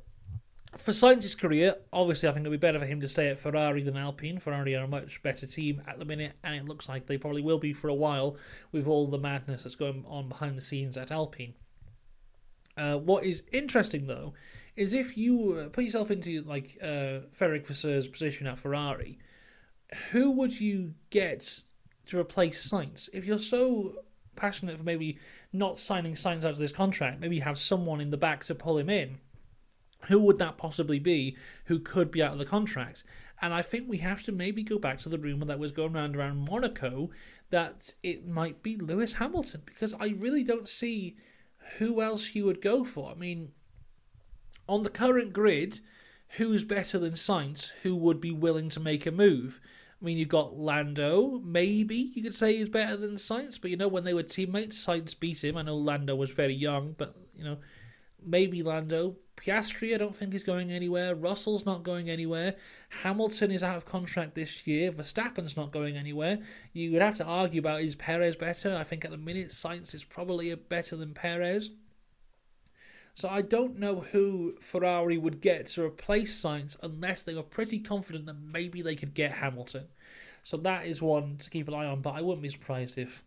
for 0.78 0.92
Sainz's 0.92 1.36
career, 1.36 1.76
obviously 1.94 2.28
I 2.28 2.34
think 2.34 2.46
it 2.46 2.50
would 2.50 2.60
be 2.60 2.68
better 2.68 2.80
for 2.80 2.86
him 2.86 3.00
to 3.02 3.08
stay 3.08 3.30
at 3.30 3.40
Ferrari 3.40 3.82
than 3.82 3.98
Alpine. 3.98 4.40
Ferrari 4.40 4.76
are 4.76 4.84
a 4.84 4.88
much 4.88 5.24
better 5.24 5.48
team 5.48 5.82
at 5.88 6.00
the 6.00 6.06
minute, 6.06 6.34
and 6.44 6.56
it 6.56 6.66
looks 6.66 6.90
like 6.90 7.08
they 7.08 7.18
probably 7.18 7.42
will 7.42 7.60
be 7.60 7.74
for 7.74 7.88
a 7.88 7.94
while 7.94 8.38
with 8.72 8.88
all 8.88 9.08
the 9.08 9.18
madness 9.18 9.64
that's 9.64 9.76
going 9.76 10.04
on 10.08 10.28
behind 10.28 10.58
the 10.58 10.62
scenes 10.62 10.98
at 10.98 11.12
Alpine. 11.12 11.54
Uh, 12.78 12.98
what 12.98 13.24
is 13.24 13.44
interesting 13.54 14.08
though 14.08 14.34
is 14.76 14.94
if 14.94 15.18
you 15.18 15.54
uh, 15.54 15.70
put 15.70 15.84
yourself 15.84 16.12
into 16.12 16.42
like 16.44 16.78
uh, 16.82 17.20
Frederic 17.32 17.66
Vasseur's 17.66 18.08
position 18.08 18.48
at 18.48 18.60
Ferrari, 18.60 19.18
who 20.12 20.32
would 20.32 20.60
you 20.60 20.94
get 21.10 21.62
to 22.08 22.20
replace 22.20 22.70
Sainz? 22.70 23.10
If 23.14 23.26
you're 23.26 23.40
so 23.40 24.04
passionate 24.36 24.78
for 24.78 24.84
maybe 24.84 25.18
not 25.54 25.80
signing 25.80 26.14
Sainz 26.14 26.40
out 26.40 26.52
of 26.52 26.58
this 26.58 26.72
contract, 26.72 27.20
maybe 27.20 27.38
you 27.38 27.42
have 27.42 27.58
someone 27.58 28.02
in 28.02 28.12
the 28.12 28.18
back 28.18 28.44
to 28.46 28.56
pull 28.56 28.78
him 28.78 28.90
in. 28.90 29.20
Who 30.08 30.22
would 30.24 30.38
that 30.38 30.58
possibly 30.58 31.00
be 31.00 31.36
who 31.66 31.80
could 31.80 32.12
be 32.12 32.22
out 32.22 32.34
of 32.34 32.40
the 32.40 32.46
contract? 32.46 33.04
And 33.42 33.54
I 33.54 33.62
think 33.62 33.90
we 33.90 33.98
have 33.98 34.24
to 34.24 34.32
maybe 34.32 34.64
go 34.64 34.78
back 34.78 35.00
to 35.00 35.10
the 35.10 35.18
rumour 35.18 35.46
that 35.46 35.60
was 35.60 35.72
going 35.72 35.96
around 35.96 36.16
around 36.16 36.48
Monaco 36.48 37.10
that 37.50 37.94
it 38.04 38.28
might 38.28 38.62
be 38.62 38.78
Lewis 38.78 39.14
Hamilton 39.14 39.62
because 39.66 39.94
I 40.00 40.16
really 40.18 40.44
don't 40.44 40.70
see 40.70 41.16
who 41.78 42.02
else 42.02 42.36
you 42.36 42.46
would 42.46 42.62
go 42.62 42.84
for. 42.84 43.12
I 43.12 43.16
mean, 43.16 43.52
on 44.68 44.84
the 44.84 44.90
current 44.90 45.34
grid, 45.34 45.80
who's 46.38 46.64
better 46.64 47.00
than 47.00 47.14
Sainz? 47.14 47.72
Who 47.84 47.96
would 47.96 48.20
be 48.20 48.32
willing 48.32 48.70
to 48.70 48.80
make 48.80 49.06
a 49.06 49.12
move? 49.12 49.60
I 50.02 50.06
mean, 50.06 50.18
you've 50.18 50.30
got 50.30 50.58
Lando, 50.58 51.42
maybe 51.44 52.12
you 52.14 52.22
could 52.22 52.36
say 52.36 52.58
he's 52.58 52.70
better 52.70 52.98
than 52.98 53.16
Sainz, 53.16 53.60
but 53.60 53.72
you 53.72 53.78
know, 53.78 53.88
when 53.88 54.04
they 54.04 54.14
were 54.14 54.24
teammates, 54.24 54.86
Sainz 54.86 55.18
beat 55.18 55.44
him. 55.44 55.58
I 55.58 55.62
know 55.62 55.78
Lando 55.78 56.16
was 56.16 56.32
very 56.32 56.54
young, 56.54 56.96
but 56.98 57.16
you 57.36 57.44
know, 57.44 57.58
maybe 58.24 58.62
Lando. 58.62 59.16
Piastri, 59.38 59.94
I 59.94 59.98
don't 59.98 60.16
think 60.16 60.32
he's 60.32 60.44
going 60.44 60.72
anywhere. 60.72 61.14
Russell's 61.14 61.66
not 61.66 61.84
going 61.84 62.10
anywhere. 62.10 62.56
Hamilton 63.04 63.52
is 63.52 63.64
out 63.64 63.78
of 63.78 63.86
contract 63.86 64.34
this 64.34 64.66
year. 64.66 64.92
Verstappen's 64.92 65.58
not 65.58 65.72
going 65.72 65.98
anywhere. 65.98 66.40
You 66.72 66.94
would 66.94 67.02
have 67.02 67.18
to 67.18 67.26
argue 67.26 67.60
about 67.60 67.82
is 67.82 67.96
Perez 67.96 68.36
better? 68.36 68.76
I 68.76 68.84
think 68.84 69.04
at 69.06 69.12
the 69.12 69.18
minute, 69.18 69.50
Sainz 69.50 69.94
is 69.94 70.04
probably 70.04 70.54
better 70.56 70.96
than 70.96 71.14
Perez. 71.14 71.70
So 73.16 73.30
I 73.30 73.42
don't 73.42 73.80
know 73.80 74.02
who 74.12 74.56
Ferrari 74.60 75.18
would 75.18 75.40
get 75.40 75.68
to 75.68 75.84
replace 75.86 76.40
Sainz 76.40 76.76
unless 76.84 77.24
they 77.24 77.34
were 77.34 77.44
pretty 77.44 77.80
confident 77.80 78.26
that 78.26 78.36
maybe 78.36 78.82
they 78.82 78.98
could 78.98 79.14
get 79.14 79.32
Hamilton. 79.32 79.86
So 80.44 80.58
that 80.58 80.86
is 80.86 81.02
one 81.02 81.38
to 81.38 81.50
keep 81.50 81.70
an 81.70 81.74
eye 81.74 81.86
on, 81.86 82.02
but 82.02 82.12
I 82.12 82.22
wouldn't 82.22 82.44
be 82.44 82.50
surprised 82.50 82.98
if 82.98 83.24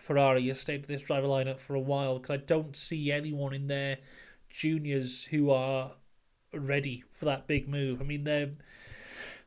Ferrari 0.00 0.48
has 0.48 0.60
stayed 0.60 0.80
with 0.80 0.88
this 0.88 1.02
driver 1.02 1.26
lineup 1.26 1.60
for 1.60 1.74
a 1.74 1.80
while 1.80 2.18
because 2.18 2.34
I 2.34 2.38
don't 2.38 2.74
see 2.74 3.12
anyone 3.12 3.52
in 3.52 3.66
their 3.66 3.98
juniors 4.48 5.24
who 5.24 5.50
are 5.50 5.92
ready 6.54 7.04
for 7.12 7.26
that 7.26 7.46
big 7.46 7.68
move. 7.68 8.00
I 8.00 8.04
mean, 8.04 8.24
they're. 8.24 8.52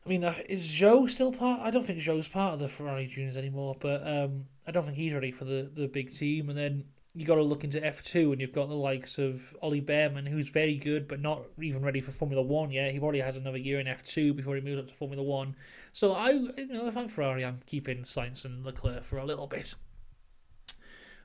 I 0.06 0.10
mean, 0.10 0.24
uh, 0.24 0.36
is 0.48 0.72
Joe 0.72 1.08
still 1.08 1.32
part? 1.32 1.62
I 1.62 1.72
don't 1.72 1.84
think 1.84 2.00
Joe's 2.00 2.28
part 2.28 2.54
of 2.54 2.60
the 2.60 2.68
Ferrari 2.68 3.08
juniors 3.08 3.36
anymore, 3.36 3.76
but 3.80 4.08
um, 4.08 4.46
I 4.66 4.72
don't 4.72 4.84
think 4.84 4.96
he's 4.96 5.14
ready 5.14 5.32
for 5.32 5.46
the, 5.46 5.70
the 5.74 5.88
big 5.88 6.16
team. 6.16 6.50
And 6.50 6.58
then 6.58 6.86
you 7.16 7.26
got 7.26 7.36
to 7.36 7.44
look 7.44 7.64
into 7.64 7.82
F2 7.82 8.32
and 8.32 8.42
you've 8.42 8.54
got 8.54 8.70
the 8.70 8.76
likes 8.76 9.18
of 9.18 9.56
Ollie 9.62 9.82
Bearman, 9.82 10.28
who's 10.28 10.50
very 10.50 10.76
good 10.76 11.08
but 11.08 11.20
not 11.20 11.44
even 11.60 11.82
ready 11.82 12.02
for 12.02 12.12
Formula 12.12 12.42
One 12.42 12.72
yet. 12.72 12.92
He 12.92 13.00
probably 13.00 13.22
has 13.22 13.36
another 13.36 13.58
year 13.58 13.80
in 13.80 13.88
F2 13.88 14.36
before 14.36 14.56
he 14.56 14.62
moves 14.62 14.80
up 14.80 14.88
to 14.88 14.94
Formula 14.94 15.24
One. 15.24 15.56
So 15.92 16.14
I, 16.14 16.30
you 16.30 16.68
know, 16.68 16.88
if 16.88 16.96
I'm 16.96 17.08
Ferrari, 17.08 17.44
I'm 17.44 17.62
keeping 17.66 18.04
Sainz 18.04 18.46
and 18.46 18.64
Leclerc 18.64 19.04
for 19.04 19.18
a 19.18 19.26
little 19.26 19.48
bit. 19.48 19.74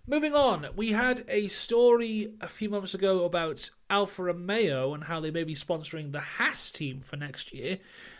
Moving 0.06 0.34
on, 0.34 0.66
we 0.76 0.92
had 0.92 1.24
a 1.28 1.48
story 1.48 2.34
a 2.40 2.48
few 2.48 2.68
months 2.68 2.92
ago 2.92 3.24
about 3.24 3.70
Alfa 3.88 4.24
Romeo 4.24 4.92
and 4.92 5.04
how 5.04 5.18
they 5.18 5.30
may 5.30 5.44
be 5.44 5.54
sponsoring 5.54 6.12
the 6.12 6.20
Haas 6.20 6.70
team 6.70 7.00
for 7.00 7.16
next 7.16 7.54
year. 7.54 7.78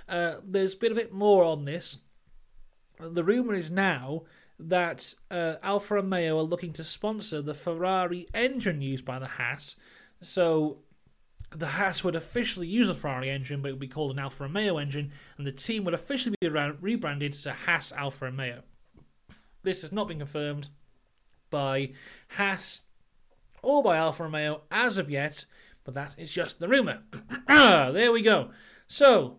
Uh, 0.09 0.37
there's 0.43 0.75
been 0.75 0.93
a 0.93 0.95
bit 0.95 1.13
more 1.13 1.45
on 1.45 1.67
this. 1.67 1.99
The 2.99 3.25
rumour 3.25 3.55
is 3.55 3.71
now 3.71 4.23
that 4.59 5.15
uh, 5.31 5.55
Alfa 5.63 5.97
Romeo 5.97 6.39
are 6.39 6.43
looking 6.43 6.73
to 6.75 6.85
sponsor 6.85 7.43
the 7.43 7.55
Ferrari 7.55 8.27
engine 8.35 8.81
used 8.81 9.05
by 9.05 9.19
the 9.19 9.27
Haas. 9.27 9.77
So 10.21 10.79
the 11.51 11.67
Haas 11.67 12.05
would 12.05 12.17
officially 12.17 12.67
use 12.67 12.89
a 12.89 12.95
Ferrari 12.95 13.31
engine, 13.31 13.63
but 13.63 13.69
it 13.69 13.73
would 13.73 13.81
be 13.81 13.89
called 13.89 14.13
an 14.13 14.19
Alfa 14.19 14.45
Romeo 14.45 14.79
engine, 14.79 15.13
and 15.39 15.47
the 15.47 15.53
team 15.53 15.85
would 15.85 15.95
officially 15.95 16.37
be 16.41 16.49
rebranded 16.49 17.33
to 17.33 17.53
Haas 17.53 17.93
Alfa 17.93 18.27
Romeo. 18.27 18.63
This 19.63 19.83
has 19.83 19.93
not 19.93 20.09
been 20.09 20.19
confirmed 20.19 20.69
by 21.51 21.93
Haas 22.37 22.83
or 23.63 23.83
by 23.83 23.97
Alfa 23.97 24.25
Romeo 24.25 24.63
as 24.71 24.99
of 24.99 25.11
yet, 25.11 25.47
but 25.85 25.95
that 25.95 26.15
is 26.19 26.33
just 26.33 26.59
the 26.59 26.69
rumour. 26.69 27.03
there 27.49 28.13
we 28.13 28.23
go. 28.23 28.51
So, 28.87 29.39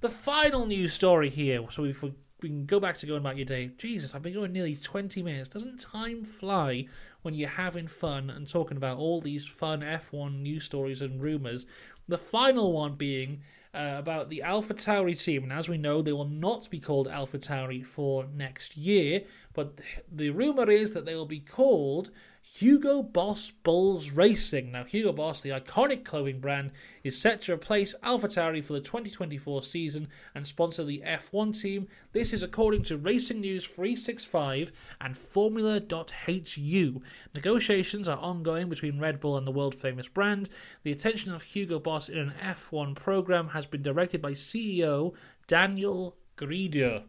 the 0.00 0.08
final 0.08 0.66
news 0.66 0.92
story 0.92 1.30
here. 1.30 1.64
So 1.70 1.84
if 1.84 2.04
we, 2.42 2.48
can 2.48 2.66
go 2.66 2.80
back 2.80 2.96
to 2.98 3.06
going 3.06 3.20
about 3.20 3.36
your 3.36 3.46
day. 3.46 3.70
Jesus, 3.78 4.14
I've 4.14 4.22
been 4.22 4.34
going 4.34 4.52
nearly 4.52 4.76
20 4.76 5.22
minutes. 5.22 5.48
Doesn't 5.48 5.80
time 5.80 6.24
fly 6.24 6.86
when 7.22 7.34
you're 7.34 7.48
having 7.48 7.86
fun 7.86 8.30
and 8.30 8.48
talking 8.48 8.76
about 8.76 8.98
all 8.98 9.20
these 9.20 9.46
fun 9.46 9.80
F1 9.80 10.40
news 10.40 10.64
stories 10.64 11.02
and 11.02 11.20
rumours? 11.20 11.66
The 12.08 12.18
final 12.18 12.72
one 12.72 12.94
being 12.94 13.42
uh, 13.74 13.94
about 13.96 14.28
the 14.28 14.42
Alpha 14.42 14.74
Tauri 14.74 15.22
team. 15.22 15.44
And 15.44 15.52
as 15.52 15.68
we 15.68 15.78
know, 15.78 16.02
they 16.02 16.12
will 16.12 16.28
not 16.28 16.68
be 16.70 16.78
called 16.78 17.08
Alpha 17.08 17.38
Tauri 17.38 17.84
for 17.84 18.26
next 18.34 18.76
year, 18.76 19.22
but 19.54 19.80
the 20.10 20.30
rumour 20.30 20.70
is 20.70 20.94
that 20.94 21.06
they 21.06 21.14
will 21.14 21.26
be 21.26 21.40
called 21.40 22.10
Hugo 22.44 23.04
Boss 23.04 23.52
Bulls 23.52 24.10
Racing. 24.10 24.72
Now, 24.72 24.82
Hugo 24.82 25.12
Boss, 25.12 25.42
the 25.42 25.50
iconic 25.50 26.04
clothing 26.04 26.40
brand, 26.40 26.72
is 27.04 27.16
set 27.16 27.40
to 27.42 27.52
replace 27.52 27.94
AlphaTauri 28.02 28.64
for 28.64 28.72
the 28.72 28.80
2024 28.80 29.62
season 29.62 30.08
and 30.34 30.44
sponsor 30.44 30.82
the 30.82 31.04
F1 31.06 31.60
team. 31.60 31.86
This 32.10 32.32
is 32.32 32.42
according 32.42 32.82
to 32.84 32.96
Racing 32.96 33.40
News 33.40 33.64
365 33.64 34.72
and 35.00 35.16
Formula.hu. 35.16 37.02
Negotiations 37.32 38.08
are 38.08 38.18
ongoing 38.18 38.68
between 38.68 38.98
Red 38.98 39.20
Bull 39.20 39.36
and 39.36 39.46
the 39.46 39.52
world 39.52 39.76
famous 39.76 40.08
brand. 40.08 40.50
The 40.82 40.92
attention 40.92 41.32
of 41.32 41.42
Hugo 41.42 41.78
Boss 41.78 42.08
in 42.08 42.18
an 42.18 42.34
F1 42.42 42.96
program 42.96 43.50
has 43.50 43.66
been 43.66 43.82
directed 43.82 44.20
by 44.20 44.32
CEO 44.32 45.14
Daniel 45.46 46.16
Grieder, 46.34 47.04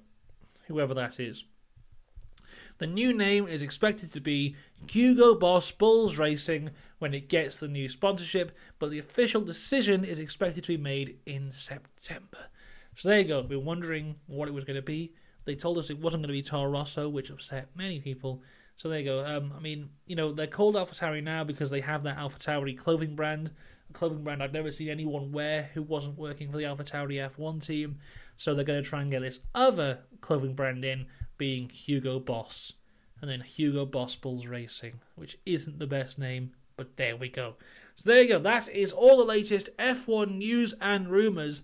whoever 0.68 0.94
that 0.94 1.20
is. 1.20 1.44
The 2.78 2.88
new 2.88 3.14
name 3.14 3.48
is 3.48 3.62
expected 3.62 4.12
to 4.14 4.22
be 4.22 4.56
Hugo 4.90 5.36
Boss 5.36 5.72
Bulls 5.72 6.18
Racing 6.18 6.72
when 7.00 7.14
it 7.14 7.30
gets 7.30 7.58
the 7.58 7.68
new 7.68 7.90
sponsorship, 7.90 8.56
but 8.80 8.92
the 8.92 9.00
official 9.00 9.42
decision 9.42 10.04
is 10.06 10.20
expected 10.20 10.64
to 10.64 10.78
be 10.78 10.82
made 10.82 11.20
in 11.26 11.52
September. 11.52 12.50
So 12.96 13.10
there 13.10 13.20
you 13.20 13.28
go. 13.28 13.42
We're 13.42 13.60
wondering 13.60 14.16
what 14.28 14.48
it 14.48 14.54
was 14.54 14.64
going 14.64 14.76
to 14.76 14.82
be. 14.82 15.14
They 15.46 15.56
told 15.56 15.78
us 15.78 15.90
it 15.90 16.00
wasn't 16.00 16.24
going 16.24 16.34
to 16.36 16.42
be 16.42 16.42
Toro 16.42 16.70
Rosso, 16.70 17.10
which 17.10 17.30
upset 17.30 17.70
many 17.76 18.00
people. 18.00 18.42
So 18.76 18.90
there 18.90 19.00
you 19.00 19.06
go. 19.06 19.26
Um, 19.26 19.54
I 19.56 19.60
mean, 19.60 19.90
you 20.08 20.16
know, 20.16 20.32
they're 20.32 20.48
called 20.48 20.76
AlphaTauri 20.76 21.24
now 21.24 21.44
because 21.44 21.70
they 21.70 21.82
have 21.82 22.04
that 22.04 22.18
AlphaTauri 22.18 22.78
clothing 22.78 23.16
brand, 23.16 23.52
a 23.90 23.94
clothing 23.94 24.24
brand 24.24 24.42
I've 24.42 24.54
never 24.54 24.72
seen 24.72 24.90
anyone 24.90 25.32
wear 25.32 25.70
who 25.74 25.82
wasn't 25.82 26.18
working 26.18 26.50
for 26.50 26.58
the 26.58 26.64
AlphaTauri 26.64 27.30
F1 27.36 27.66
team. 27.66 27.98
So 28.36 28.56
they're 28.56 28.66
going 28.66 28.82
to 28.82 28.90
try 28.90 29.02
and 29.02 29.12
get 29.12 29.22
this 29.22 29.40
other 29.54 30.00
clothing 30.22 30.56
brand 30.56 30.84
in 30.86 31.08
being 31.38 31.70
Hugo 31.70 32.20
Boss. 32.20 32.74
And 33.22 33.30
then 33.30 33.42
Hugo 33.42 33.86
Boss 33.86 34.16
Bulls 34.16 34.48
Racing, 34.48 35.00
which 35.16 35.38
isn't 35.46 35.80
the 35.80 35.88
best 35.88 36.20
name, 36.20 36.52
but 36.76 36.98
there 36.98 37.16
we 37.16 37.30
go. 37.30 37.56
So 37.96 38.10
there 38.10 38.22
you 38.22 38.28
go. 38.28 38.40
That 38.40 38.68
is 38.68 38.92
all 38.92 39.18
the 39.18 39.24
latest 39.24 39.70
F1 39.78 40.36
news 40.36 40.74
and 40.82 41.10
rumours. 41.10 41.64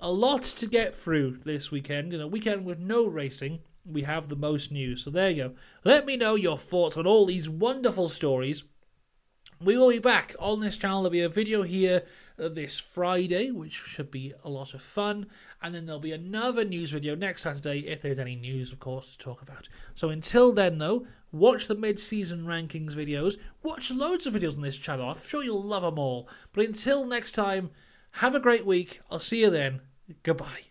A 0.00 0.10
lot 0.10 0.42
to 0.42 0.66
get 0.66 0.94
through 0.94 1.38
this 1.44 1.70
weekend. 1.70 2.12
In 2.12 2.20
a 2.20 2.26
weekend 2.26 2.64
with 2.64 2.78
no 2.78 3.06
racing, 3.06 3.60
we 3.84 4.02
have 4.02 4.28
the 4.28 4.36
most 4.36 4.72
news. 4.72 5.04
So 5.04 5.10
there 5.10 5.30
you 5.30 5.44
go. 5.44 5.54
Let 5.84 6.06
me 6.06 6.16
know 6.16 6.34
your 6.34 6.58
thoughts 6.58 6.96
on 6.96 7.06
all 7.06 7.26
these 7.26 7.48
wonderful 7.48 8.08
stories. 8.08 8.64
We 9.60 9.76
will 9.76 9.90
be 9.90 9.98
back 9.98 10.36
on 10.38 10.60
this 10.60 10.78
channel. 10.78 11.02
There'll 11.02 11.10
be 11.10 11.20
a 11.20 11.28
video 11.28 11.62
here 11.62 12.04
uh, 12.38 12.48
this 12.48 12.78
Friday, 12.78 13.50
which 13.50 13.72
should 13.72 14.10
be 14.10 14.32
a 14.44 14.48
lot 14.48 14.72
of 14.72 14.80
fun. 14.80 15.26
And 15.60 15.74
then 15.74 15.86
there'll 15.86 16.00
be 16.00 16.12
another 16.12 16.64
news 16.64 16.92
video 16.92 17.16
next 17.16 17.42
Saturday, 17.42 17.80
if 17.88 18.00
there's 18.00 18.20
any 18.20 18.36
news, 18.36 18.70
of 18.72 18.78
course, 18.78 19.12
to 19.12 19.18
talk 19.18 19.42
about. 19.42 19.68
So 19.94 20.10
until 20.10 20.52
then, 20.52 20.78
though, 20.78 21.06
watch 21.32 21.66
the 21.66 21.74
mid 21.74 21.98
season 21.98 22.44
rankings 22.44 22.94
videos. 22.94 23.36
Watch 23.64 23.90
loads 23.90 24.26
of 24.26 24.34
videos 24.34 24.56
on 24.56 24.62
this 24.62 24.76
channel. 24.76 25.10
I'm 25.10 25.18
sure 25.18 25.42
you'll 25.42 25.62
love 25.62 25.82
them 25.82 25.98
all. 25.98 26.28
But 26.52 26.64
until 26.64 27.04
next 27.04 27.32
time, 27.32 27.70
have 28.12 28.36
a 28.36 28.40
great 28.40 28.64
week. 28.64 29.00
I'll 29.10 29.18
see 29.18 29.40
you 29.40 29.50
then. 29.50 29.80
Goodbye. 30.22 30.67